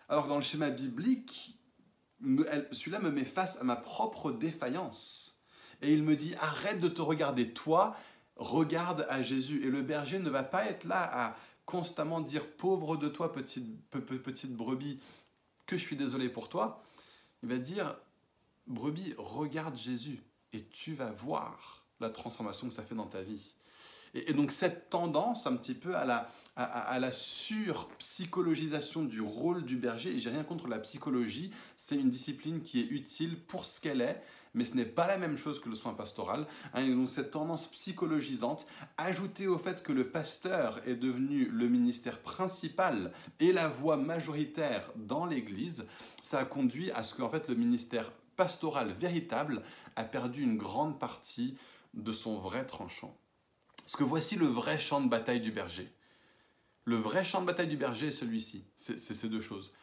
[0.10, 1.58] Alors dans le schéma biblique,
[2.22, 5.42] celui-là me met face à ma propre défaillance.
[5.82, 7.96] Et il me dit, arrête de te regarder toi,
[8.36, 9.66] regarde à Jésus.
[9.66, 13.66] Et le berger ne va pas être là à constamment dire, pauvre de toi, petite,
[13.90, 15.00] petite brebis,
[15.66, 16.82] que je suis désolé pour toi.
[17.44, 17.96] Il va dire,
[18.66, 23.54] brebis, regarde Jésus et tu vas voir la transformation que ça fait dans ta vie.
[24.14, 29.76] Et, donc cette tendance un petit peu à la, à, la surpsychologisation du rôle du
[29.76, 33.82] berger, et j'ai rien contre la psychologie, c'est une discipline qui est utile pour ce
[33.82, 34.22] qu'elle est,
[34.54, 36.48] mais ce n'est pas la même chose que le soin pastoral.
[36.74, 38.66] Hein, et donc cette tendance psychologisante,
[38.98, 44.92] ajoutée au fait que le pasteur est devenu le ministère principal et la voix majoritaire
[44.96, 45.86] dans l'Église,
[46.24, 49.64] ça a conduit à ce qu'en fait le ministère pastoral véritable
[49.96, 51.58] a perdu une grande partie
[51.94, 53.16] de son vrai tranchant.
[53.88, 55.90] Parce que voici le vrai champ de bataille du berger.
[56.84, 58.66] Le vrai champ de bataille du berger est celui-ci.
[58.76, 59.74] C'est ces deux choses.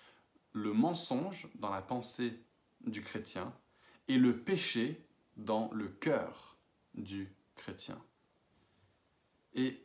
[0.52, 2.38] Le mensonge dans la pensée
[2.82, 3.50] du chrétien
[4.08, 5.02] et le péché
[5.38, 6.58] dans le cœur
[6.92, 7.98] du chrétien.
[9.54, 9.82] Et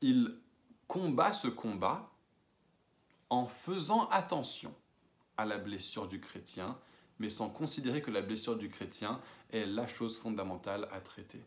[0.00, 0.38] il
[0.88, 2.10] combat ce combat
[3.28, 4.74] en faisant attention
[5.36, 6.78] à la blessure du chrétien,
[7.18, 11.44] mais sans considérer que la blessure du chrétien est la chose fondamentale à traiter.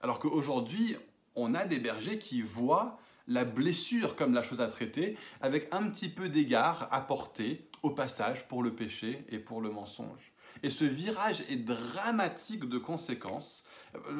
[0.00, 0.96] Alors qu'aujourd'hui,
[1.36, 5.88] on a des bergers qui voient la blessure comme la chose à traiter, avec un
[5.88, 10.32] petit peu d'égard apporté au passage pour le péché et pour le mensonge.
[10.62, 13.64] Et ce virage est dramatique de conséquences.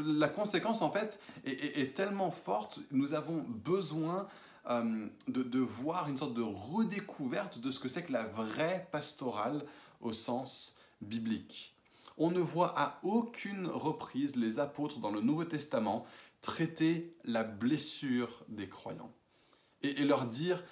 [0.04, 4.28] La conséquence, en fait, est, tellement forte, nous avons besoin
[4.68, 8.88] euh, de, de, voir une sorte de redécouverte de ce que c'est que la vraie
[8.92, 9.64] pastorale
[10.00, 11.74] au sens biblique.
[12.16, 16.06] On ne voit à aucune reprise les apôtres dans le Nouveau Testament
[16.40, 19.12] traiter la blessure des croyants
[19.82, 20.62] et, leur dire,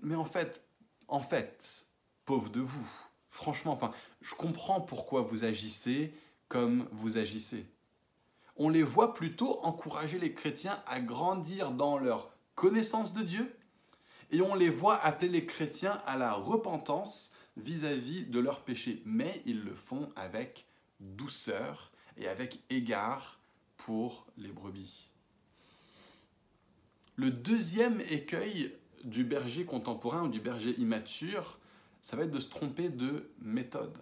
[0.00, 0.62] mais en fait,
[1.06, 1.86] en fait,
[2.24, 2.86] pauvre de vous,
[3.28, 3.92] franchement, enfin,
[4.22, 6.14] je comprends pourquoi vous agissez
[6.48, 7.66] comme vous agissez.
[8.56, 13.54] on les voit plutôt encourager les chrétiens à grandir dans leur connaissance de Dieu,
[14.30, 19.42] et on les voit appeler les chrétiens à la repentance vis-à-vis de leurs péchés, mais
[19.46, 20.66] ils le font avec
[21.00, 23.37] douceur et avec égard
[23.78, 25.08] pour les brebis.
[27.16, 31.58] Le deuxième écueil du berger contemporain ou du berger immature,
[32.02, 33.98] ça va être de se tromper de méthode.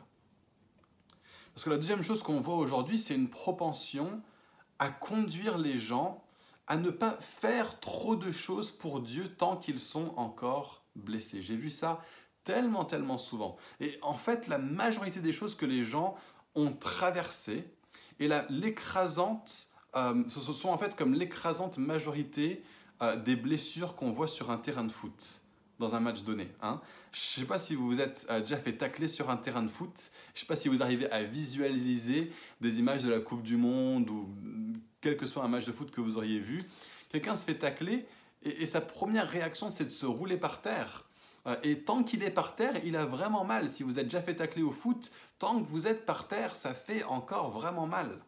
[1.54, 4.20] Parce que la deuxième chose qu'on voit aujourd'hui, c'est une propension
[4.78, 6.22] à conduire les gens
[6.66, 11.40] à ne pas faire trop de choses pour Dieu tant qu'ils sont encore blessés.
[11.40, 12.02] J'ai vu ça
[12.44, 13.56] tellement, tellement souvent.
[13.80, 16.16] Et en fait, la majorité des choses que les gens
[16.54, 17.72] ont traversées,
[18.20, 22.62] et l'écrasante, euh, ce sont en fait comme l'écrasante majorité
[23.02, 25.42] euh, des blessures qu'on voit sur un terrain de foot
[25.78, 26.48] dans un match donné.
[26.62, 26.80] Hein.
[27.12, 29.62] Je ne sais pas si vous vous êtes euh, déjà fait tacler sur un terrain
[29.62, 30.10] de foot.
[30.34, 33.56] Je ne sais pas si vous arrivez à visualiser des images de la Coupe du
[33.56, 34.28] Monde ou
[35.00, 36.58] quel que soit un match de foot que vous auriez vu.
[37.10, 38.06] Quelqu'un se fait tacler
[38.42, 41.05] et sa première réaction, c'est de se rouler par terre.
[41.46, 43.70] Euh, et tant qu'il est par terre, il a vraiment mal.
[43.70, 46.74] Si vous êtes déjà fait tacler au foot, tant que vous êtes par terre, ça
[46.74, 48.18] fait encore vraiment mal.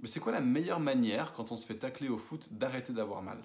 [0.00, 3.22] Mais c'est quoi la meilleure manière, quand on se fait tacler au foot, d'arrêter d'avoir
[3.22, 3.38] mal?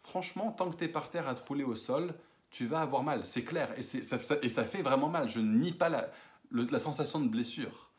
[0.00, 2.14] Franchement, tant que tu es par terre à te au sol,
[2.50, 3.76] tu vas avoir mal, c'est clair.
[3.78, 5.28] Et ça, fait vraiment mal.
[5.28, 6.10] Je ne nie pas la,
[6.50, 7.90] la sensation de blessure.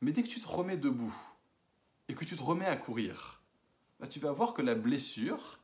[0.00, 1.14] Mais dès que tu te remets debout
[2.08, 3.40] et que tu te remets à courir,
[4.00, 5.60] bah, tu vas voir que la blessure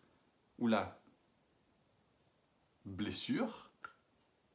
[0.59, 0.98] ou la
[2.89, 3.71] blessure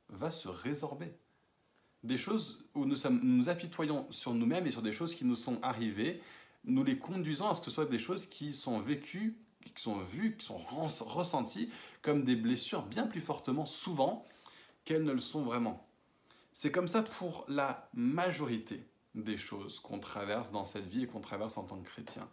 [0.10, 1.14] va se résorber
[2.04, 5.60] des choses où nous, nous apitoyons sur nous-mêmes et sur des choses qui nous sont
[5.62, 6.22] arrivées,
[6.66, 9.38] nous les conduisons à ce que ce soit des choses qui sont vécues,
[9.74, 11.70] qui sont vues, qui sont ressenties
[12.02, 14.28] comme des blessures bien plus fortement souvent
[14.84, 15.88] qu'elles ne le sont vraiment.
[16.52, 21.22] C'est comme ça pour la majorité des choses qu'on traverse dans cette vie et qu'on
[21.22, 22.28] traverse en tant que chrétien.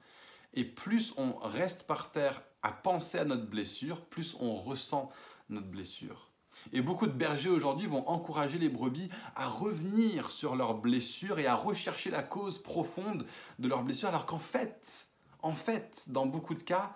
[0.54, 5.10] Et plus on reste par terre à penser à notre blessure, plus on ressent
[5.50, 6.30] notre blessure.
[6.72, 11.46] Et beaucoup de bergers aujourd'hui vont encourager les brebis à revenir sur leurs blessures et
[11.46, 13.24] à rechercher la cause profonde
[13.58, 15.08] de leurs blessures, alors qu'en fait,
[15.42, 16.94] en fait, dans beaucoup de cas,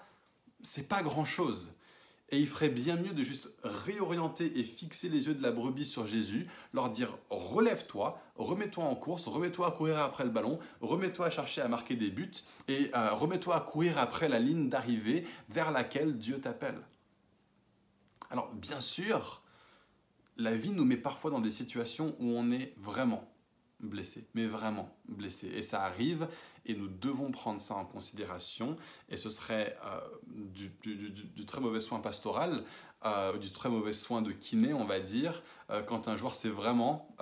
[0.63, 1.73] c'est pas grand-chose.
[2.31, 5.85] Et il ferait bien mieux de juste réorienter et fixer les yeux de la brebis
[5.85, 11.27] sur Jésus, leur dire relève-toi, remets-toi en course, remets-toi à courir après le ballon, remets-toi
[11.27, 12.33] à chercher à marquer des buts
[12.67, 16.81] et euh, remets-toi à courir après la ligne d'arrivée vers laquelle Dieu t'appelle.
[18.35, 19.45] Alors bien sûr,
[20.37, 23.33] la vie nous met parfois dans des situations où on est vraiment
[23.79, 25.47] blessé, mais vraiment blessé.
[25.55, 26.27] Et ça arrive
[26.67, 28.77] et nous devons prendre ça en considération.
[29.09, 32.65] Et ce serait euh, du, très mauvais soin pastoral,
[33.05, 36.49] euh, du très mauvais soin de kiné, on va dire, euh, quand un joueur s'est
[36.49, 37.15] vraiment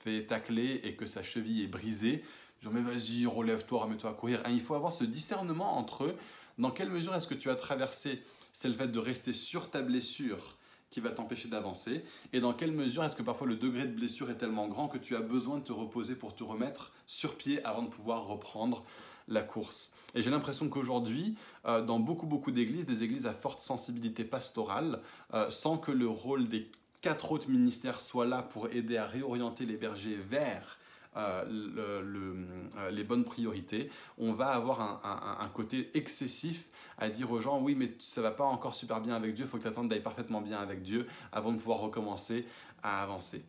[0.00, 2.22] fait tacler et que sa cheville est brisée.
[2.60, 4.42] Dis, mais vas-y, relève-toi, remets-toi à courir.
[4.50, 6.14] il faut avoir ce discernement entre
[6.58, 9.82] dans quelle mesure est-ce que tu as traversé, c'est le fait de rester sur ta
[9.82, 10.56] blessure
[10.90, 12.04] qui va t'empêcher d'avancer?
[12.32, 14.98] Et dans quelle mesure est-ce que parfois le degré de blessure est tellement grand que
[14.98, 18.84] tu as besoin de te reposer pour te remettre sur pied avant de pouvoir reprendre
[19.28, 19.92] la course?
[20.14, 25.00] Et j'ai l'impression qu'aujourd'hui, euh, dans beaucoup beaucoup d'églises, des églises à forte sensibilité pastorale,
[25.32, 29.64] euh, sans que le rôle des quatre autres ministères soit là pour aider à réorienter
[29.64, 30.78] les bergers vers
[31.16, 31.44] euh,
[31.76, 36.64] euh, les bonnes priorités, on va avoir un, côté excessif
[36.96, 39.48] à dire aux gens oui mais ça va pas encore super bien avec Dieu, il
[39.48, 42.46] faut que tu attendes d'aller parfaitement bien avec Dieu avant de pouvoir recommencer
[42.82, 43.44] à avancer.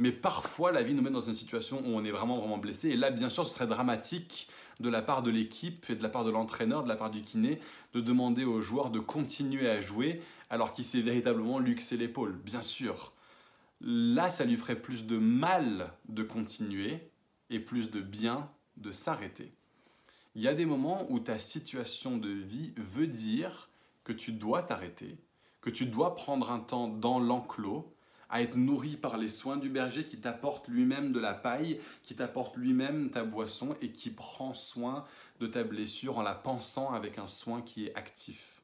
[0.00, 2.88] Mais parfois la vie nous met dans une situation où on est vraiment vraiment blessé
[2.88, 4.48] et là bien sûr ce serait dramatique
[4.80, 7.22] de la part de l'équipe et de la part de l'entraîneur, de la part du
[7.22, 7.60] kiné,
[7.94, 12.32] de demander aux joueurs de continuer à jouer alors qu'il s'est véritablement luxé l'épaule.
[12.44, 13.12] Bien sûr,
[13.80, 17.10] là, ça lui ferait plus de mal de continuer
[17.50, 19.52] et plus de bien de s'arrêter.
[20.34, 23.70] Il y a des moments où ta situation de vie veut dire
[24.04, 25.18] que tu dois t'arrêter,
[25.60, 27.92] que tu dois prendre un temps dans l'enclos,
[28.30, 32.14] à être nourri par les soins du berger qui t'apporte lui-même de la paille, qui
[32.14, 35.04] t'apporte lui-même ta boisson et qui prend soin
[35.40, 38.62] de ta blessure en la pensant avec un soin qui est actif.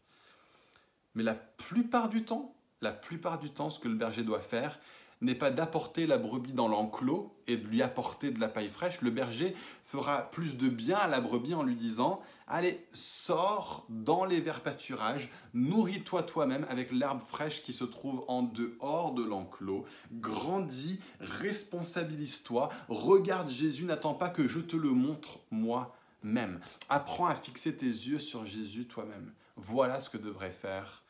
[1.14, 4.78] Mais la plupart du temps, la plupart du temps, ce que le berger doit faire,
[5.20, 9.00] n'est pas d'apporter la brebis dans l'enclos et de lui apporter de la paille fraîche.
[9.00, 14.24] Le berger fera plus de bien à la brebis en lui disant Allez, sors dans
[14.24, 19.86] les verts pâturages, nourris-toi toi-même avec l'herbe fraîche qui se trouve en dehors de l'enclos,
[20.12, 26.60] grandis, responsabilise-toi, regarde Jésus, n'attends pas que je te le montre moi-même.
[26.90, 29.32] Apprends à fixer tes yeux sur Jésus toi-même.
[29.56, 31.02] Voilà ce que devrait faire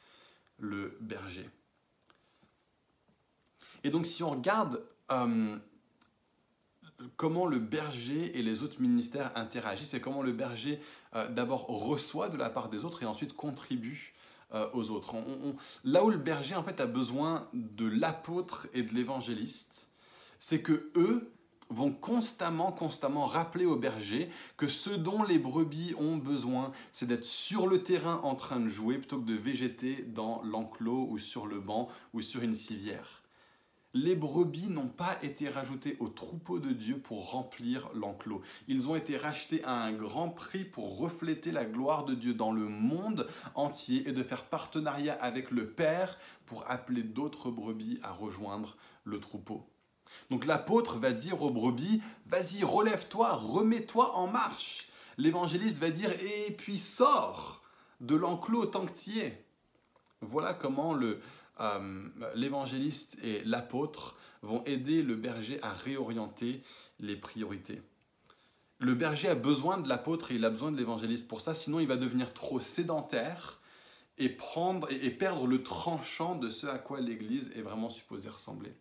[0.58, 1.48] le berger.
[3.84, 5.56] Et donc si on regarde euh,
[7.16, 10.80] comment le berger et les autres ministères interagissent et comment le berger
[11.14, 14.14] euh, d'abord reçoit de la part des autres et ensuite contribue
[14.54, 15.14] euh, aux autres.
[15.84, 19.88] là où le berger en fait a besoin de l'apôtre et de l'évangéliste,
[20.38, 21.30] c'est que eux
[21.70, 27.24] vont constamment, constamment rappeler au berger que ce dont les brebis ont besoin, c'est d'être
[27.24, 31.46] sur le terrain en train de jouer plutôt que de végéter dans l'enclos ou sur
[31.46, 33.23] le banc ou sur une civière
[33.94, 38.42] les brebis n'ont pas été rajoutées au troupeau de Dieu pour remplir l'enclos.
[38.66, 42.50] Ils ont été rachetés à un grand prix pour refléter la gloire de Dieu dans
[42.50, 48.10] le monde entier et de faire partenariat avec le Père pour appeler d'autres brebis à
[48.10, 49.64] rejoindre le troupeau.
[50.28, 54.88] Donc l'apôtre va dire aux brebis, vas-y, relève-toi, remets-toi en marche.
[55.18, 57.62] L'évangéliste va dire, et puis sors
[58.00, 59.44] de l'enclos tant que y es.
[60.20, 61.20] Voilà comment le,
[61.60, 66.62] euh, l'évangéliste et l'apôtre vont aider le berger à réorienter
[67.00, 67.82] les priorités.
[68.78, 71.80] Le berger a besoin de l'apôtre et il a besoin de l'évangéliste pour ça, sinon
[71.80, 73.60] il va devenir trop sédentaire
[74.18, 78.74] et, prendre, et perdre le tranchant de ce à quoi l'Église est vraiment supposée ressembler.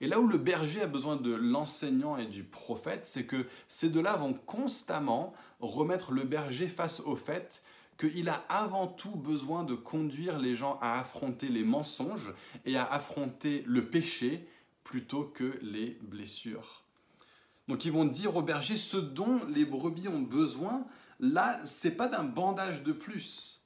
[0.00, 3.88] Et là où le berger a besoin de l'enseignant et du prophète, c'est que ces
[3.88, 7.62] deux-là vont constamment remettre le berger face au fait
[7.98, 12.32] qu'il a avant tout besoin de conduire les gens à affronter les mensonges
[12.64, 14.48] et à affronter le péché
[14.84, 16.84] plutôt que les blessures.
[17.66, 20.86] Donc ils vont dire au berger ce dont les brebis ont besoin,
[21.20, 23.62] là, c'est pas d'un bandage de plus.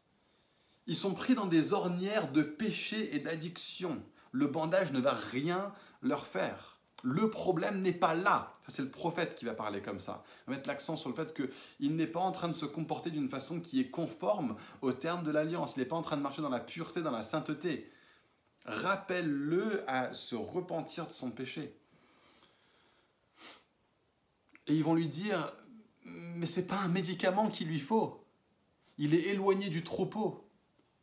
[0.86, 4.02] Ils sont pris dans des ornières de péché et d'addiction.
[4.32, 6.80] Le bandage ne va rien leur faire.
[7.02, 8.58] Le problème n'est pas là.
[8.68, 10.22] C'est le prophète qui va parler comme ça.
[10.46, 13.10] Il va mettre l'accent sur le fait qu'il n'est pas en train de se comporter
[13.10, 15.74] d'une façon qui est conforme au terme de l'alliance.
[15.76, 17.90] Il n'est pas en train de marcher dans la pureté, dans la sainteté.
[18.64, 21.76] Rappelle-le à se repentir de son péché.
[24.68, 25.52] Et ils vont lui dire,
[26.04, 28.24] mais c'est pas un médicament qu'il lui faut.
[28.98, 30.41] Il est éloigné du troupeau.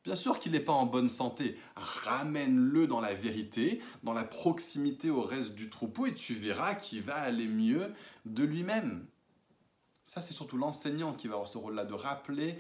[0.10, 1.56] Bien sûr qu'il n'est pas en bonne santé.
[1.76, 7.04] Ramène-le dans la vérité, dans la proximité au reste du troupeau, et tu verras qu'il
[7.04, 7.94] va aller mieux
[8.26, 9.06] de lui-même.
[10.04, 12.58] Ça, c'est surtout l'enseignant qui va avoir ce rôle-là, de rappeler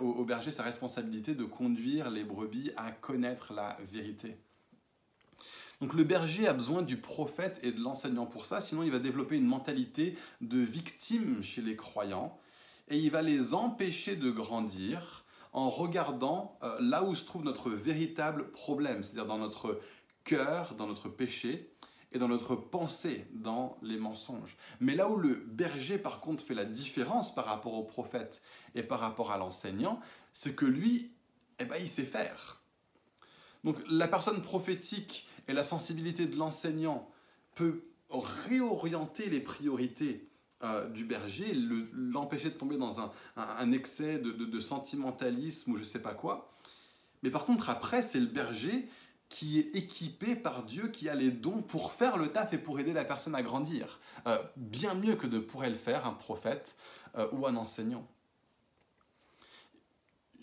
[0.00, 4.36] au berger sa responsabilité de conduire les brebis à connaître la vérité.
[5.80, 9.00] Donc le berger a besoin du prophète et de l'enseignant pour ça, sinon il va
[9.00, 12.38] développer une mentalité de victime chez les croyants,
[12.86, 15.24] et il va les empêcher de grandir
[15.58, 19.80] en regardant euh, là où se trouve notre véritable problème, c'est-à-dire dans notre
[20.22, 21.74] cœur, dans notre péché
[22.12, 24.56] et dans notre pensée, dans les mensonges.
[24.78, 28.40] Mais là où le berger, par contre, fait la différence par rapport au prophète
[28.76, 29.98] et par rapport à l'enseignant,
[30.32, 31.10] c'est que lui,
[31.58, 32.62] eh ben, il sait faire.
[33.64, 37.10] Donc la personne prophétique et la sensibilité de l'enseignant
[37.56, 40.28] peut réorienter les priorités
[40.64, 41.54] euh, du berger,
[41.92, 42.98] l'empêcher de tomber dans
[43.36, 46.50] un, excès de, sentimentalisme ou je sais pas quoi.
[47.22, 48.88] Mais par contre, après, c'est le berger
[49.28, 52.80] qui est équipé par Dieu, qui a les dons pour faire le taf et pour
[52.80, 54.00] aider la personne à grandir.
[54.26, 56.76] Euh, bien mieux que de pourrait le faire un prophète
[57.16, 58.04] euh, ou un enseignant.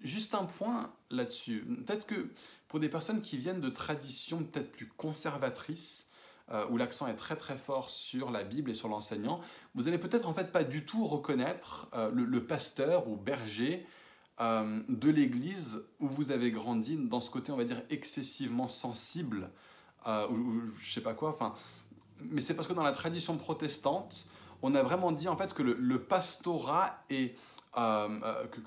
[0.01, 1.65] Juste un point là-dessus.
[1.85, 2.29] Peut-être que
[2.69, 6.07] pour des personnes qui viennent de traditions peut-être plus conservatrices,
[6.51, 9.41] euh, où l'accent est très très fort sur la Bible et sur l'enseignant,
[9.73, 13.83] vous allez peut-être en fait pas du tout reconnaître euh, le, pasteur ou berger
[14.39, 19.49] euh, de l'Église où vous avez grandi dans ce côté, on va dire, excessivement sensible,
[20.05, 21.55] ou, je sais pas quoi, enfin,
[22.29, 24.27] mais c'est parce que dans la tradition protestante,
[24.61, 27.35] on a vraiment dit en fait que le, pastorat est
[27.73, 28.59] que,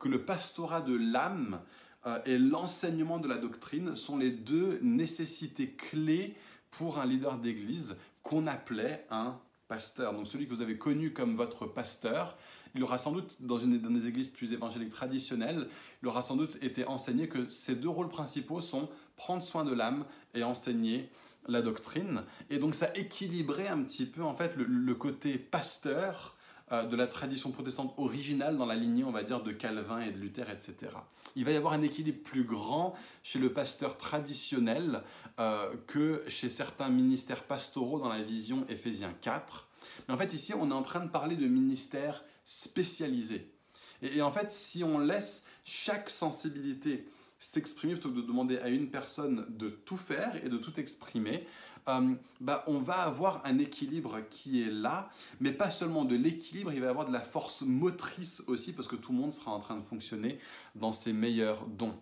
[0.00, 1.60] que, le pastorat de l'âme
[2.24, 6.36] et l'enseignement de la doctrine sont les deux nécessités clés
[6.76, 10.12] pour un leader d'église qu'on appelait un pasteur.
[10.12, 12.36] Donc celui que vous avez connu comme votre pasteur,
[12.74, 15.68] il aura sans doute, dans une dans des églises plus évangéliques traditionnelles,
[16.02, 19.72] il aura sans doute été enseigné que ces deux rôles principaux sont prendre soin de
[19.72, 21.08] l'âme et enseigner
[21.48, 22.22] la doctrine.
[22.50, 26.35] Et donc ça équilibrait un petit peu en fait le côté pasteur
[26.70, 30.18] de la tradition protestante originale dans la lignée, on va dire, de Calvin et de
[30.18, 30.92] Luther, etc.
[31.36, 35.02] Il va y avoir un équilibre plus grand chez le pasteur traditionnel
[35.38, 39.68] euh, que chez certains ministères pastoraux dans la vision Éphésiens 4.
[40.08, 43.52] Mais en fait, ici, on est en train de parler de ministères spécialisés.
[44.02, 47.06] Et, et en fait, si on laisse chaque sensibilité
[47.38, 51.46] s'exprimer plutôt que de demander à une personne de tout faire et de tout exprimer,
[51.88, 55.10] euh, bah, on va avoir un équilibre qui est là,
[55.40, 58.88] mais pas seulement de l'équilibre, il va y avoir de la force motrice aussi, parce
[58.88, 60.38] que tout le monde sera en train de fonctionner
[60.74, 61.96] dans ses meilleurs dons.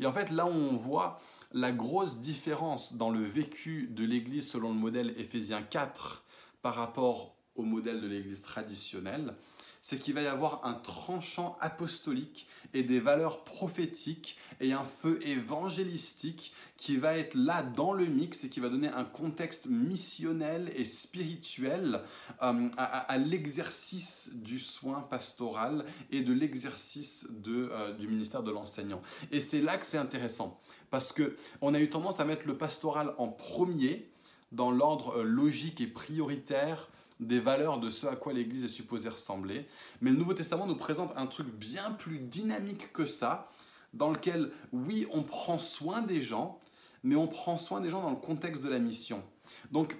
[0.00, 1.20] Et en fait, là où on voit
[1.52, 6.24] la grosse différence dans le vécu de l'Église selon le modèle Éphésiens 4
[6.60, 9.34] par rapport au modèle de l'Église traditionnelle,
[9.82, 15.18] c'est qu'il va y avoir un tranchant apostolique et des valeurs prophétiques et un feu
[15.26, 20.72] évangélistique qui va être là dans le mix et qui va donner un contexte missionnel
[20.76, 22.00] et spirituel
[22.42, 29.02] euh, à, l'exercice du soin pastoral et de l'exercice euh, du ministère de l'enseignant.
[29.32, 30.60] Et c'est là que c'est intéressant
[30.90, 34.10] parce que on a eu tendance à mettre le pastoral en premier
[34.52, 36.88] dans l'ordre euh, logique et prioritaire
[37.26, 39.66] des valeurs de ce à quoi l'Église est supposée ressembler.
[40.00, 43.48] Mais le Nouveau Testament nous présente un truc bien plus dynamique que ça,
[43.94, 46.60] dans lequel, oui, on prend soin des gens,
[47.02, 49.22] mais on prend soin des gens dans le contexte de la mission.
[49.70, 49.96] Donc,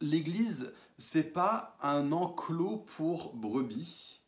[0.00, 4.20] l'Église, c'est pas un enclos pour brebis.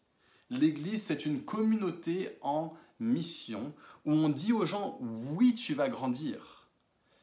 [0.50, 3.72] L'Église, c'est une communauté en mission
[4.04, 6.68] où on dit aux gens, oui, tu vas grandir,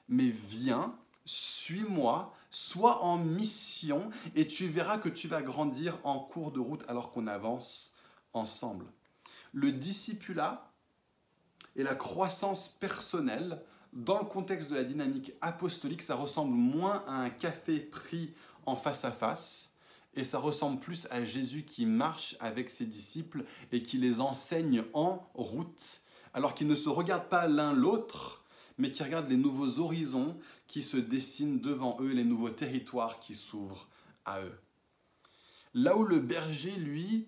[0.09, 0.97] mais viens,
[1.28, 6.84] suis-moi, sois en mission et tu verras que tu vas grandir en cours de route
[6.88, 7.93] alors qu'on avance
[8.34, 8.86] ensemble.
[9.53, 10.71] Le discipulat
[11.75, 13.61] et la croissance personnelle,
[13.91, 18.34] dans le contexte de la dynamique apostolique, ça ressemble moins à un café pris
[18.65, 19.73] en face à face
[20.13, 24.84] et ça ressemble plus à Jésus qui marche avec ses disciples et qui les enseigne
[24.93, 26.01] en route,
[26.34, 28.43] alors qu'ils ne se regardent pas l'un l'autre,
[28.78, 33.36] mais qui regardent les nouveaux horizons qui se dessinent devant eux, les nouveaux territoires qui
[33.36, 33.88] s'ouvrent
[34.25, 34.59] à eux.
[35.73, 37.28] Là où le berger, lui,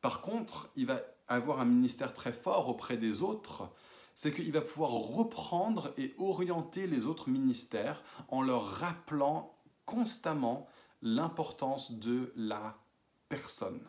[0.00, 3.70] par contre, il va avoir un ministère très fort auprès des autres,
[4.14, 10.68] c'est qu'il va pouvoir reprendre et orienter les autres ministères en leur rappelant constamment
[11.02, 12.78] l'importance de la
[13.28, 13.80] personne.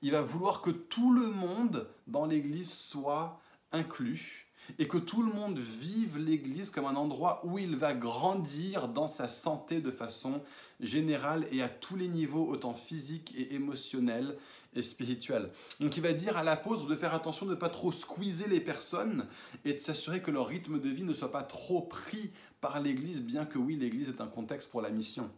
[0.00, 3.40] Il va vouloir que tout le monde dans l'Église soit
[3.70, 4.41] inclus
[4.78, 9.08] et que tout le monde vive l'Église comme un endroit où il va grandir dans
[9.08, 10.40] sa santé de façon
[10.80, 14.36] générale et à tous les niveaux, autant physiques et émotionnels
[14.74, 15.50] et spirituels.
[15.80, 18.60] Donc il va dire à l'apôtre de faire attention de ne pas trop squeezer les
[18.60, 19.26] personnes
[19.64, 23.20] et de s'assurer que leur rythme de vie ne soit pas trop pris par l'Église,
[23.20, 25.30] bien que oui, l'Église est un contexte pour la mission.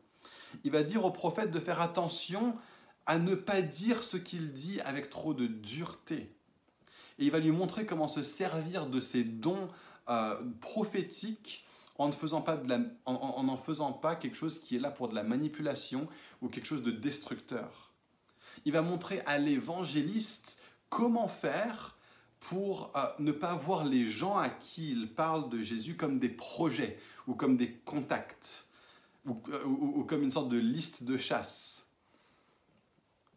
[0.63, 2.57] Il va dire au prophète de faire attention
[3.07, 6.34] à ne pas dire ce qu'il dit avec trop de dureté
[7.19, 9.69] et il va lui montrer comment se servir de ses dons
[10.09, 11.65] euh, prophétiques
[11.97, 12.61] en ne faisant pas
[13.07, 16.09] en, en faisant pas quelque chose qui est là pour de la manipulation
[16.43, 17.93] ou quelque chose de destructeur.
[18.65, 20.59] Il va montrer à l'évangéliste
[20.89, 21.97] comment faire
[22.41, 26.29] pour euh, ne pas voir les gens à qui il parle de Jésus comme des
[26.29, 28.67] projets ou comme des contacts
[29.27, 31.87] ou, euh, ou comme une sorte de liste de chasse.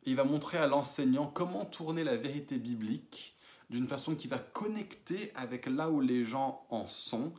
[0.05, 3.36] Il va montrer à l'enseignant comment tourner la vérité biblique
[3.69, 7.33] d'une façon qui va connecter avec là où les gens en sont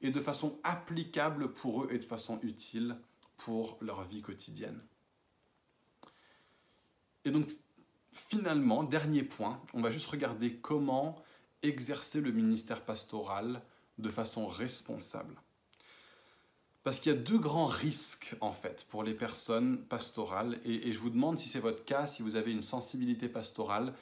[0.00, 2.96] et de façon applicable pour eux et de façon utile
[3.36, 4.80] pour leur vie quotidienne.
[7.24, 7.48] Et donc,
[8.12, 11.16] finalement, dernier point, on va juste regarder comment
[11.62, 13.62] exercer le ministère pastoral
[13.98, 15.34] de façon responsable.
[16.84, 20.98] Parce qu'il y a deux grands risques, en fait, pour les personnes pastorales, et, je
[20.98, 23.92] vous demande si c'est votre cas, si vous avez une sensibilité pastorale,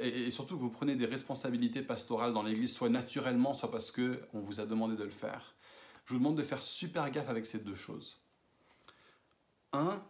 [0.00, 4.40] et surtout que vous prenez des responsabilités pastorales dans l'Église, soit naturellement, soit parce qu'on
[4.40, 5.54] vous a demandé de le faire.
[6.04, 8.20] Je vous demande de faire super gaffe avec ces deux choses.
[9.72, 10.00] Un,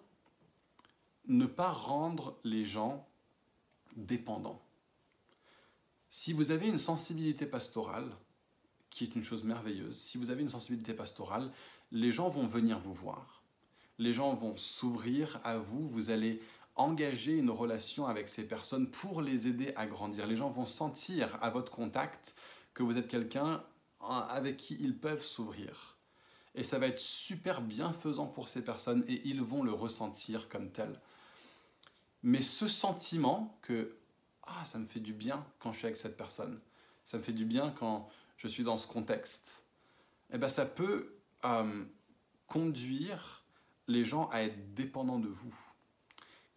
[1.26, 3.09] ne pas rendre les gens
[3.96, 4.62] dépendants.
[6.11, 8.11] Si vous avez une sensibilité pastorale,
[8.90, 11.50] qui est une chose merveilleuse, si vous avez une sensibilité pastorale,
[11.92, 13.42] les gens vont venir vous voir.
[13.98, 16.42] Les gens vont s'ouvrir à vous, vous allez
[16.77, 20.27] engager une relation avec ces personnes pour les aider à grandir.
[20.27, 22.35] Les gens vont sentir à votre contact
[22.74, 23.64] que vous êtes quelqu'un
[24.03, 25.97] hein, avec qui ils peuvent s'ouvrir.
[26.55, 30.70] Et ça va être super bienfaisant pour ces personnes et ils vont le ressentir comme
[30.70, 31.01] tel.
[32.22, 33.97] Mais ce sentiment que
[34.43, 36.61] ah, ça me fait du bien quand je suis avec cette personne,
[37.05, 39.64] ça me fait du bien quand je suis dans ce contexte,
[40.31, 41.14] eh ben, ça peut
[41.45, 41.85] euh,
[42.47, 43.45] conduire
[43.89, 45.55] les gens à être dépendants de vous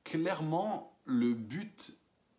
[0.10, 1.94] clairement, le but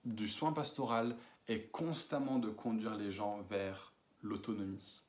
[0.04, 1.16] du soin pastoral
[1.46, 3.92] est constamment de conduire les gens vers
[4.22, 5.04] l'autonomie.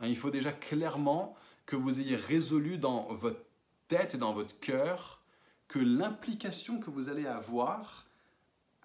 [0.00, 1.34] Hein, il faut déjà clairement
[1.64, 3.40] que vous ayez résolu dans votre
[3.88, 5.22] tête et dans votre cœur
[5.66, 8.06] que l'implication que vous allez avoir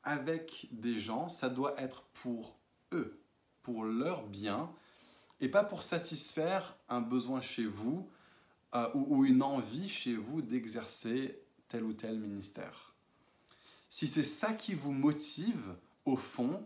[0.04, 2.58] avec des gens, ça doit être pour
[2.94, 3.22] eux,
[3.62, 4.72] pour leur bien,
[5.42, 8.10] et pas pour satisfaire un besoin chez vous
[8.74, 12.93] euh, ou, une envie chez vous d'exercer tel ou tel ministère.
[13.88, 16.65] Si c'est ça qui vous motive, au fond,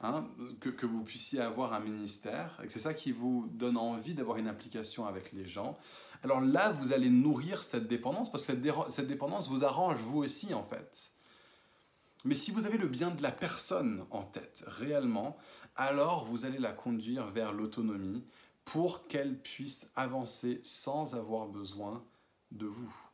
[0.00, 0.26] hein,
[0.60, 4.14] que, que, vous puissiez avoir un ministère, et que c'est ça qui vous donne envie
[4.14, 5.78] d'avoir une implication avec les gens,
[6.22, 8.52] alors là, vous allez nourrir cette dépendance, parce que
[8.88, 11.12] cette, dépendance vous arrange vous aussi, en fait.
[12.24, 15.36] Mais si vous avez le bien de la personne en tête, réellement,
[15.76, 18.24] alors vous allez la conduire vers l'autonomie
[18.64, 22.04] pour qu'elle puisse avancer sans avoir besoin
[22.50, 23.07] de vous.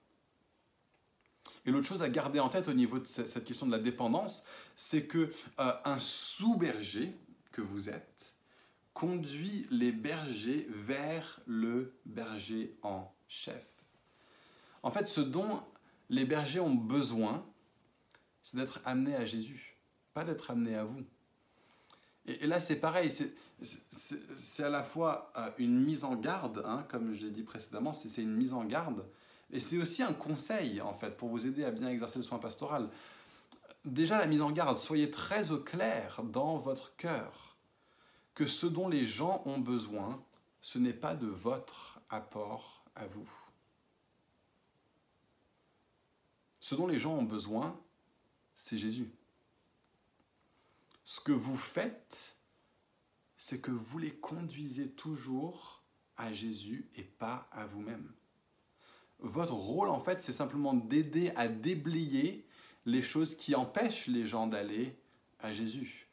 [1.66, 4.44] Et l'autre chose à garder en tête au niveau de cette question de la dépendance,
[4.76, 7.16] c'est que euh, un sous-berger
[7.52, 8.34] que vous êtes
[8.92, 13.64] conduit les bergers vers le berger en chef.
[14.82, 15.62] En fait, ce dont
[16.10, 17.44] les bergers ont besoin,
[18.42, 19.76] c'est d'être amenés à Jésus,
[20.12, 21.02] pas d'être amenés à vous.
[22.26, 27.12] Et, là, c'est pareil, c'est à la fois euh, une mise en garde, hein, comme
[27.12, 29.04] je l'ai dit précédemment, c'est une mise en garde,
[29.54, 32.40] et c'est aussi un conseil, en fait, pour vous aider à bien exercer le soin
[32.40, 32.90] pastoral.
[33.84, 37.56] Déjà, la mise en garde, soyez très au clair dans votre cœur
[38.34, 40.20] que ce dont les gens ont besoin,
[40.60, 43.30] ce n'est pas de votre apport à vous.
[46.58, 47.80] Ce dont les gens ont besoin,
[48.56, 49.14] c'est Jésus.
[51.04, 52.38] Ce que vous faites,
[53.36, 55.84] c'est que vous les conduisez toujours
[56.16, 58.12] à Jésus et pas à vous-même.
[59.24, 62.44] Votre rôle, en fait, c'est simplement d'aider à déblayer
[62.84, 64.94] les choses qui empêchent les gens d'aller
[65.40, 66.08] à Jésus.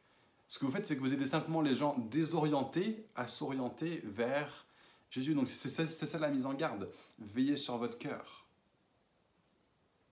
[0.48, 4.66] Ce que vous faites, c'est que vous aidez simplement les gens désorientés à s'orienter vers
[5.10, 5.34] Jésus.
[5.34, 6.90] Donc c'est ça, la mise en garde.
[7.20, 8.48] Veillez sur votre cœur.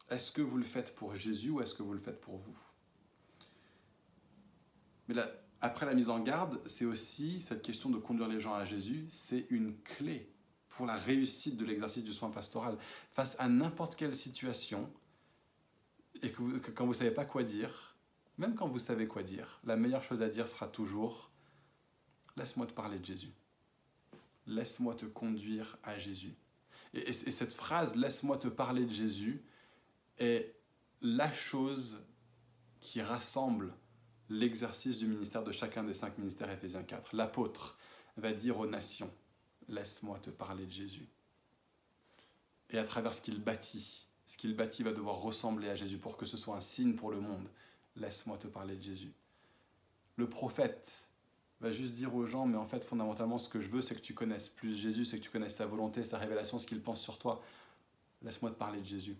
[0.09, 2.57] Est-ce que vous le faites pour Jésus ou est-ce que vous le faites pour vous?
[5.07, 5.31] Mais là,
[5.61, 9.07] après la mise en garde, c'est aussi cette question de conduire les gens à Jésus,
[9.09, 10.29] c'est une clé
[10.69, 12.77] pour la réussite de l'exercice du soin pastoral.
[13.11, 14.91] Face à n'importe quelle situation,
[16.21, 17.95] et que, quand vous ne savez pas quoi dire,
[18.37, 21.31] même quand vous savez quoi dire, la meilleure chose à dire sera toujours
[22.37, 23.33] Laisse-moi te parler de Jésus.
[24.47, 26.35] Laisse-moi te conduire à Jésus.
[26.93, 29.43] et cette phrase Laisse-moi te parler de Jésus
[30.17, 30.55] est
[31.01, 32.01] la chose
[32.79, 33.73] qui rassemble
[34.29, 37.15] l'exercice du ministère de chacun des cinq ministères Éphésiens 4.
[37.15, 37.77] L'apôtre
[38.17, 39.11] va dire aux nations
[39.69, 41.07] Laisse-moi te parler de Jésus.
[42.71, 46.17] Et à travers ce qu'il bâtit, ce qu'il bâtit va devoir ressembler à Jésus pour
[46.17, 47.47] que ce soit un signe pour le monde.
[47.95, 49.11] Laisse-moi te parler de Jésus.
[50.17, 51.07] Le prophète
[51.61, 54.01] va juste dire aux gens, mais en fait, fondamentalement, ce que je veux, c'est que
[54.01, 57.01] tu connaisses plus Jésus, c'est que tu connaisses sa volonté, sa révélation, ce qu'il pense
[57.01, 57.41] sur toi.
[58.21, 59.15] Laisse-moi te parler de Jésus.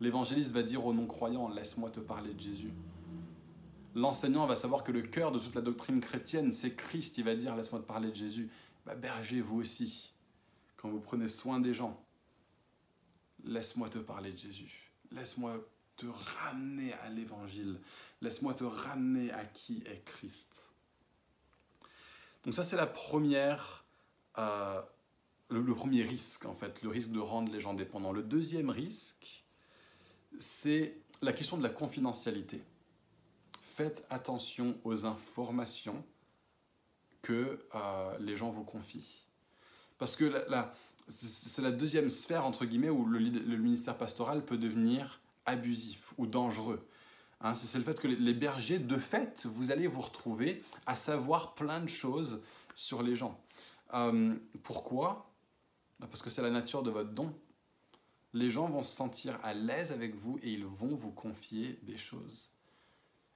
[0.00, 2.72] L'évangéliste va dire aux non-croyants, laisse-moi te parler de Jésus.
[3.94, 7.18] L'enseignant va savoir que le cœur de toute la doctrine chrétienne, c'est Christ.
[7.18, 8.48] Il va dire, laisse-moi te parler de Jésus.
[8.90, 10.12] Bah, berger, vous aussi,
[10.76, 12.04] quand vous prenez soin des gens,
[13.44, 14.90] laisse-moi te parler de Jésus.
[15.12, 15.64] Laisse-moi
[15.94, 17.78] te ramener à l'évangile.
[18.20, 20.72] Laisse-moi te ramener à qui est Christ.
[22.42, 23.84] Donc ça, c'est la première,
[24.38, 24.82] euh,
[25.50, 28.10] le, le, premier risque, en fait, le risque de rendre les gens dépendants.
[28.10, 29.44] Le deuxième risque,
[30.36, 32.60] c'est la question de la confidentialité.
[33.76, 36.04] Faites attention aux informations
[37.22, 39.26] que euh, les gens vous confient.
[39.98, 40.44] Parce que
[41.08, 43.18] c'est la deuxième sphère, entre guillemets, où le,
[43.56, 46.86] ministère pastoral peut devenir abusif ou dangereux.
[47.42, 51.54] Hein, c'est le fait que les, bergers, de fait, vous allez vous retrouver à savoir
[51.54, 52.40] plein de choses
[52.74, 53.38] sur les gens.
[53.94, 55.30] Euh, pourquoi?
[55.98, 57.34] Bah, Parce que c'est la nature de votre don.
[58.32, 61.96] Les gens vont se sentir à l'aise avec vous et ils vont vous confier des
[61.96, 62.50] choses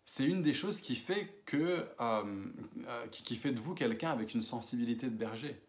[0.05, 2.45] c'est une des choses qui fait, que, euh,
[2.87, 5.61] euh, qui fait de vous quelqu'un avec une sensibilité de berger.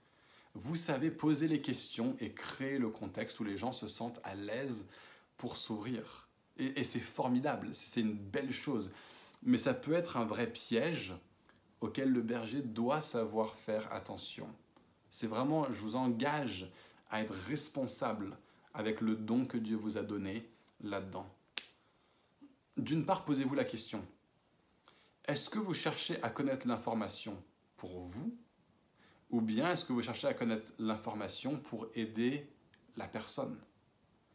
[0.54, 4.36] Vous savez poser les questions et créer le contexte où les gens se sentent à
[4.36, 4.88] l'aise
[5.38, 6.30] pour s'ouvrir.
[6.58, 8.92] Et, et c'est formidable, c'est une belle chose.
[9.44, 11.14] Mais ça peut être un vrai piège
[11.82, 14.48] auquel le berger doit savoir faire attention.
[15.10, 16.70] C'est vraiment, je vous engage
[17.10, 18.38] à être responsable
[18.74, 20.50] avec le don que Dieu vous a donné
[20.82, 21.30] là-dedans.
[22.78, 24.06] D'une part, posez-vous la question,
[25.28, 27.42] est-ce que vous cherchez à connaître l'information
[27.78, 28.38] pour vous
[29.32, 32.48] ou bien est-ce que vous cherchez à connaître l'information pour aider
[32.96, 33.60] la personne?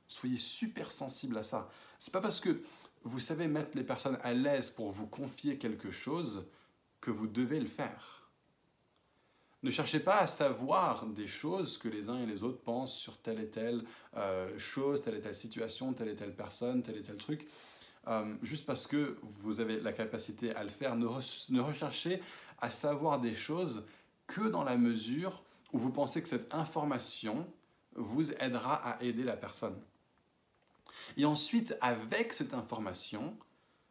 [0.08, 1.70] Soyez super sensible à ça.
[1.98, 2.62] C'est pas parce que
[3.04, 6.46] vous savez mettre les personnes à l'aise pour vous confier quelque chose
[7.00, 8.28] que vous devez le faire.
[9.62, 13.18] Ne cherchez pas à savoir des choses que les uns et les autres pensent sur
[13.18, 13.84] telle et telle
[14.16, 17.46] euh, chose, telle et telle situation, telle et telle personne, tel et tel truc.
[18.08, 20.96] Euh, juste parce que vous avez la capacité à le faire.
[20.96, 22.22] Ne, recherchez
[22.60, 23.84] à savoir des choses
[24.26, 25.42] que dans la mesure
[25.72, 27.46] où vous pensez que cette information
[27.94, 29.78] vous aidera à aider la personne.
[31.16, 33.36] Et ensuite, avec cette information,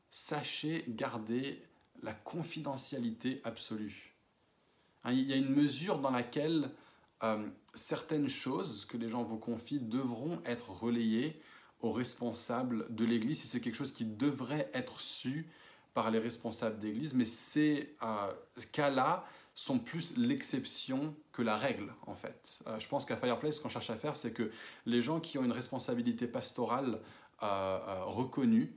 [0.10, 1.62] sachez garder
[2.02, 4.16] la confidentialité absolue.
[5.04, 6.72] Hein, il y a une mesure dans laquelle
[7.74, 11.42] certaines choses que les gens vous confient devront être relayées
[11.82, 15.48] aux responsables de l'Église si c'est quelque chose qui devrait être su
[15.94, 17.96] par les responsables d'Église, mais ces
[18.72, 19.26] cas-là
[19.56, 22.60] sont plus l'exception que la règle, en fait.
[22.78, 24.52] je pense qu'à Fireplace, ce qu'on cherche à faire, c'est que
[24.86, 27.02] les gens qui ont une responsabilité pastorale
[27.42, 28.72] reconnue,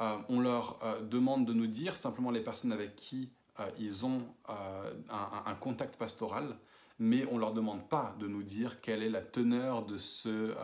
[0.00, 4.06] euh, on leur euh, demande de nous dire simplement les personnes avec qui euh, ils
[4.06, 6.56] ont un, contact pastoral,
[7.00, 10.54] mais on ne leur demande pas de nous dire quelle est la teneur de ce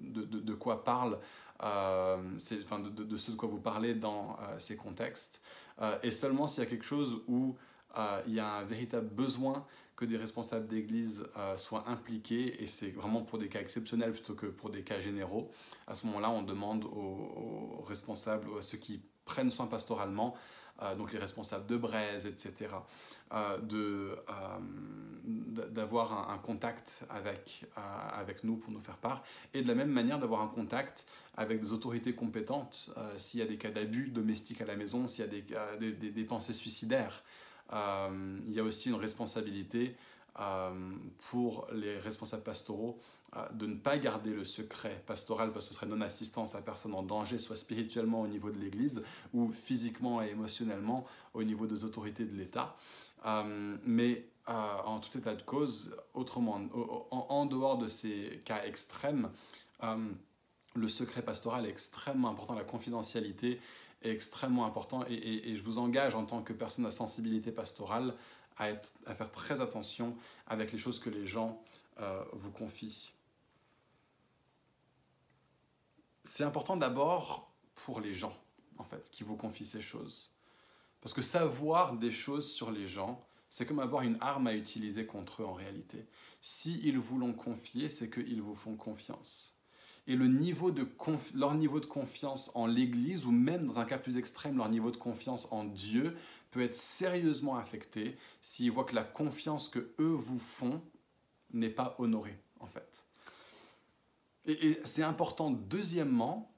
[0.00, 1.18] de, quoi parle,
[1.60, 5.42] enfin, de, ce de quoi vous parlez dans ces contextes.
[6.02, 7.56] et seulement s'il y a quelque chose où
[8.26, 9.66] il y a un véritable besoin
[9.96, 14.34] que des responsables d'église euh, soient impliqués, et c'est vraiment pour des cas exceptionnels plutôt
[14.34, 15.50] que pour des cas généraux.
[15.86, 20.34] À ce moment-là, on demande aux, responsables, à ceux qui prennent soin pastoralement,
[20.82, 22.74] euh, donc les responsables de Braise, etc.,
[23.32, 24.16] euh, de,
[25.70, 29.22] d'avoir un, contact avec, avec nous pour nous faire part,
[29.54, 31.06] et de la même manière d'avoir un contact
[31.36, 35.24] avec des autorités compétentes s'il y a des cas d'abus domestiques à la maison, s'il
[35.24, 37.22] y a des, des, des pensées suicidaires.
[37.72, 39.96] Euh, il y a aussi une responsabilité
[40.40, 40.70] euh,
[41.30, 45.74] pour les responsables pastoraux euh, de ne pas garder le secret pastoral parce que ce
[45.74, 50.30] serait non-assistance à personne en danger, soit spirituellement au niveau de l'Église ou physiquement et
[50.30, 52.76] émotionnellement au niveau des autorités de l'État.
[53.84, 56.60] mais en tout état de cause, autrement,
[57.10, 59.30] en, dehors de ces cas extrêmes,
[60.74, 63.60] le secret pastoral est extrêmement important, la confidentialité
[64.02, 68.14] est extrêmement important et, je vous engage en tant que personne à sensibilité pastorale
[68.58, 68.74] à,
[69.14, 70.16] faire très attention
[70.46, 71.60] avec les choses que les gens
[72.00, 73.13] euh, vous confient.
[76.24, 78.36] C'est important d'abord pour les gens,
[78.78, 80.30] en fait, qui vous confient ces choses.
[81.00, 85.06] Parce que savoir des choses sur les gens, c'est comme avoir une arme à utiliser
[85.06, 86.06] contre eux en réalité.
[86.40, 89.54] S'ils ils vous l'ont confié, c'est qu'ils vous font confiance
[90.06, 90.86] et le niveau de
[91.34, 94.90] leur niveau de confiance en l'Église, ou même dans un cas plus extrême, leur niveau
[94.90, 96.16] de confiance en Dieu,
[96.50, 100.82] peut être sérieusement affecté s'ils voient que la confiance que eux vous font
[101.52, 103.03] n'est pas honorée, en fait.
[104.46, 106.50] Et, c'est important, deuxièmement,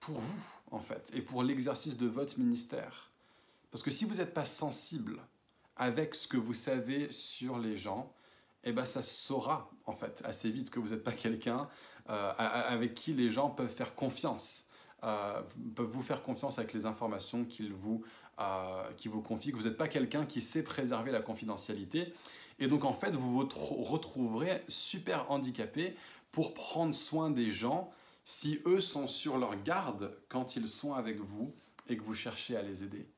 [0.00, 3.10] pour vous, en fait, et pour l'exercice de votre ministère.
[3.70, 5.20] Parce que si vous n'êtes pas sensible
[5.76, 8.12] avec ce que vous savez sur les gens,
[8.64, 11.68] eh ben ça saura en fait assez vite que vous n'êtes pas quelqu'un
[12.10, 14.66] euh, avec qui les gens peuvent faire confiance,
[15.04, 15.40] euh,
[15.76, 18.02] peuvent vous faire confiance avec les informations qu'ils vous,
[18.40, 22.12] euh, vous confient, que vous n'êtes pas quelqu'un qui sait préserver la confidentialité.
[22.58, 23.48] Et donc en fait, vous vous
[23.84, 25.94] retrouverez super handicapé
[26.38, 27.90] pour prendre soin des gens
[28.24, 31.52] si eux sont sur leur garde quand ils sont avec vous
[31.88, 33.08] et que vous cherchez à les aider.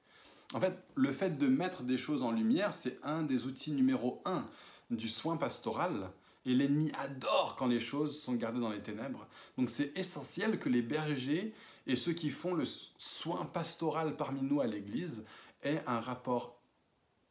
[0.54, 4.22] En fait, le fait de mettre des choses en lumière, c'est un des outils numéro
[4.24, 4.46] un
[4.90, 6.10] du soin pastoral.
[6.46, 9.28] Et l'ennemi adore quand les choses sont gardées dans les ténèbres.
[9.58, 11.52] Donc c'est essentiel que les bergers
[11.86, 12.64] et ceux qui font le
[12.96, 15.26] soin pastoral parmi nous à l'Église
[15.62, 16.58] aient un rapport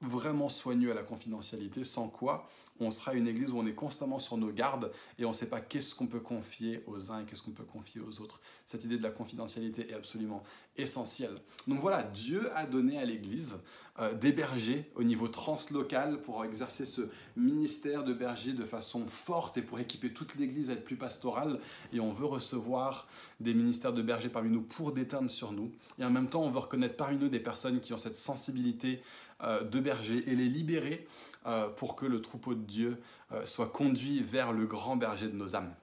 [0.02, 2.48] vraiment soigneux à la confidentialité, sans quoi
[2.80, 5.50] on sera une église où on est constamment sur nos gardes et on ne sait
[5.50, 8.40] pas qu'est-ce qu'on peut confier aux uns et qu'est-ce qu'on peut confier aux autres.
[8.66, 10.44] Cette idée de la confidentialité est absolument
[10.78, 11.36] essentielle.
[11.68, 13.56] Donc voilà, Dieu a donné à l'église
[14.00, 17.02] euh, des bergers au niveau translocal pour exercer ce
[17.36, 21.60] ministère de berger de façon forte et pour équiper toute l'église à être plus pastorale.
[21.92, 23.08] Et on veut recevoir
[23.40, 25.72] des ministères de bergers parmi nous pour déteindre sur nous.
[25.98, 29.02] Et en même temps, on veut reconnaître parmi nous des personnes qui ont cette sensibilité
[29.42, 31.08] de berger et les libérer
[31.46, 35.38] euh, pour que le troupeau de Dieu euh, soit conduit vers le grand berger de
[35.38, 35.74] nos âmes.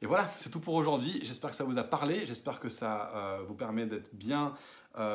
[0.00, 1.18] Et voilà, c'est tout pour aujourd'hui.
[1.24, 2.24] J'espère que ça vous a parlé.
[2.24, 4.54] J'espère que ça euh, vous permet d'être bien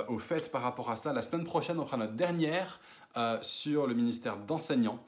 [0.08, 1.12] au fait par rapport à ça.
[1.12, 2.80] La semaine prochaine, on fera notre dernière
[3.42, 5.04] sur le ministère d'enseignant.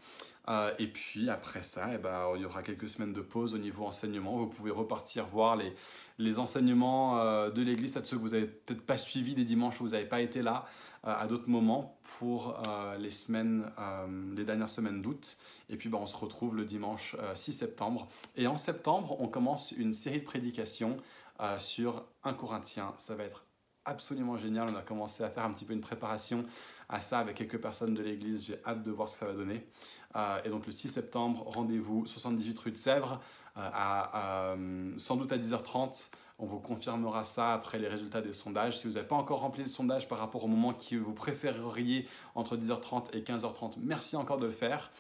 [0.78, 3.86] et puis après ça, eh ben, il y aura quelques semaines de pause au niveau
[3.86, 4.36] enseignement.
[4.36, 5.74] Vous pouvez repartir voir les,
[6.18, 9.86] les enseignements de l'Église, peut-être ceux que vous n'avez peut-être pas suivis des dimanches où
[9.86, 10.66] vous n'avez pas été là.
[11.08, 15.38] Euh, à d'autres moments pour euh, les semaines, euh, les dernières semaines d'août.
[15.70, 18.10] Et puis ben, on se retrouve le dimanche 6 septembre.
[18.36, 20.98] Et en septembre, on commence une série de prédications
[21.60, 22.94] sur 1 Corinthien.
[22.98, 23.46] Ça va être
[23.86, 24.68] absolument génial.
[24.74, 26.46] On a commencé à faire un petit peu une préparation
[26.90, 28.46] à ça avec quelques personnes de l'église.
[28.46, 29.68] J'ai hâte de voir ce que ça va donner.
[30.46, 33.22] et donc le 6 septembre, rendez-vous 78 rue de Sèvres,
[33.56, 36.10] sans doute à 10h30.
[36.40, 38.78] On vous confirmera ça après les résultats des sondages.
[38.78, 42.08] Si vous n'avez pas encore rempli le sondage par rapport au moment que vous préféreriez
[42.36, 44.92] entre 10h30 et 15h30, merci encore de le faire.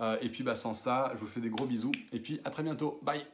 [0.00, 1.92] Euh, et puis bah, sans ça, je vous fais des gros bisous.
[2.12, 2.98] Et puis à très bientôt.
[3.02, 3.30] Bye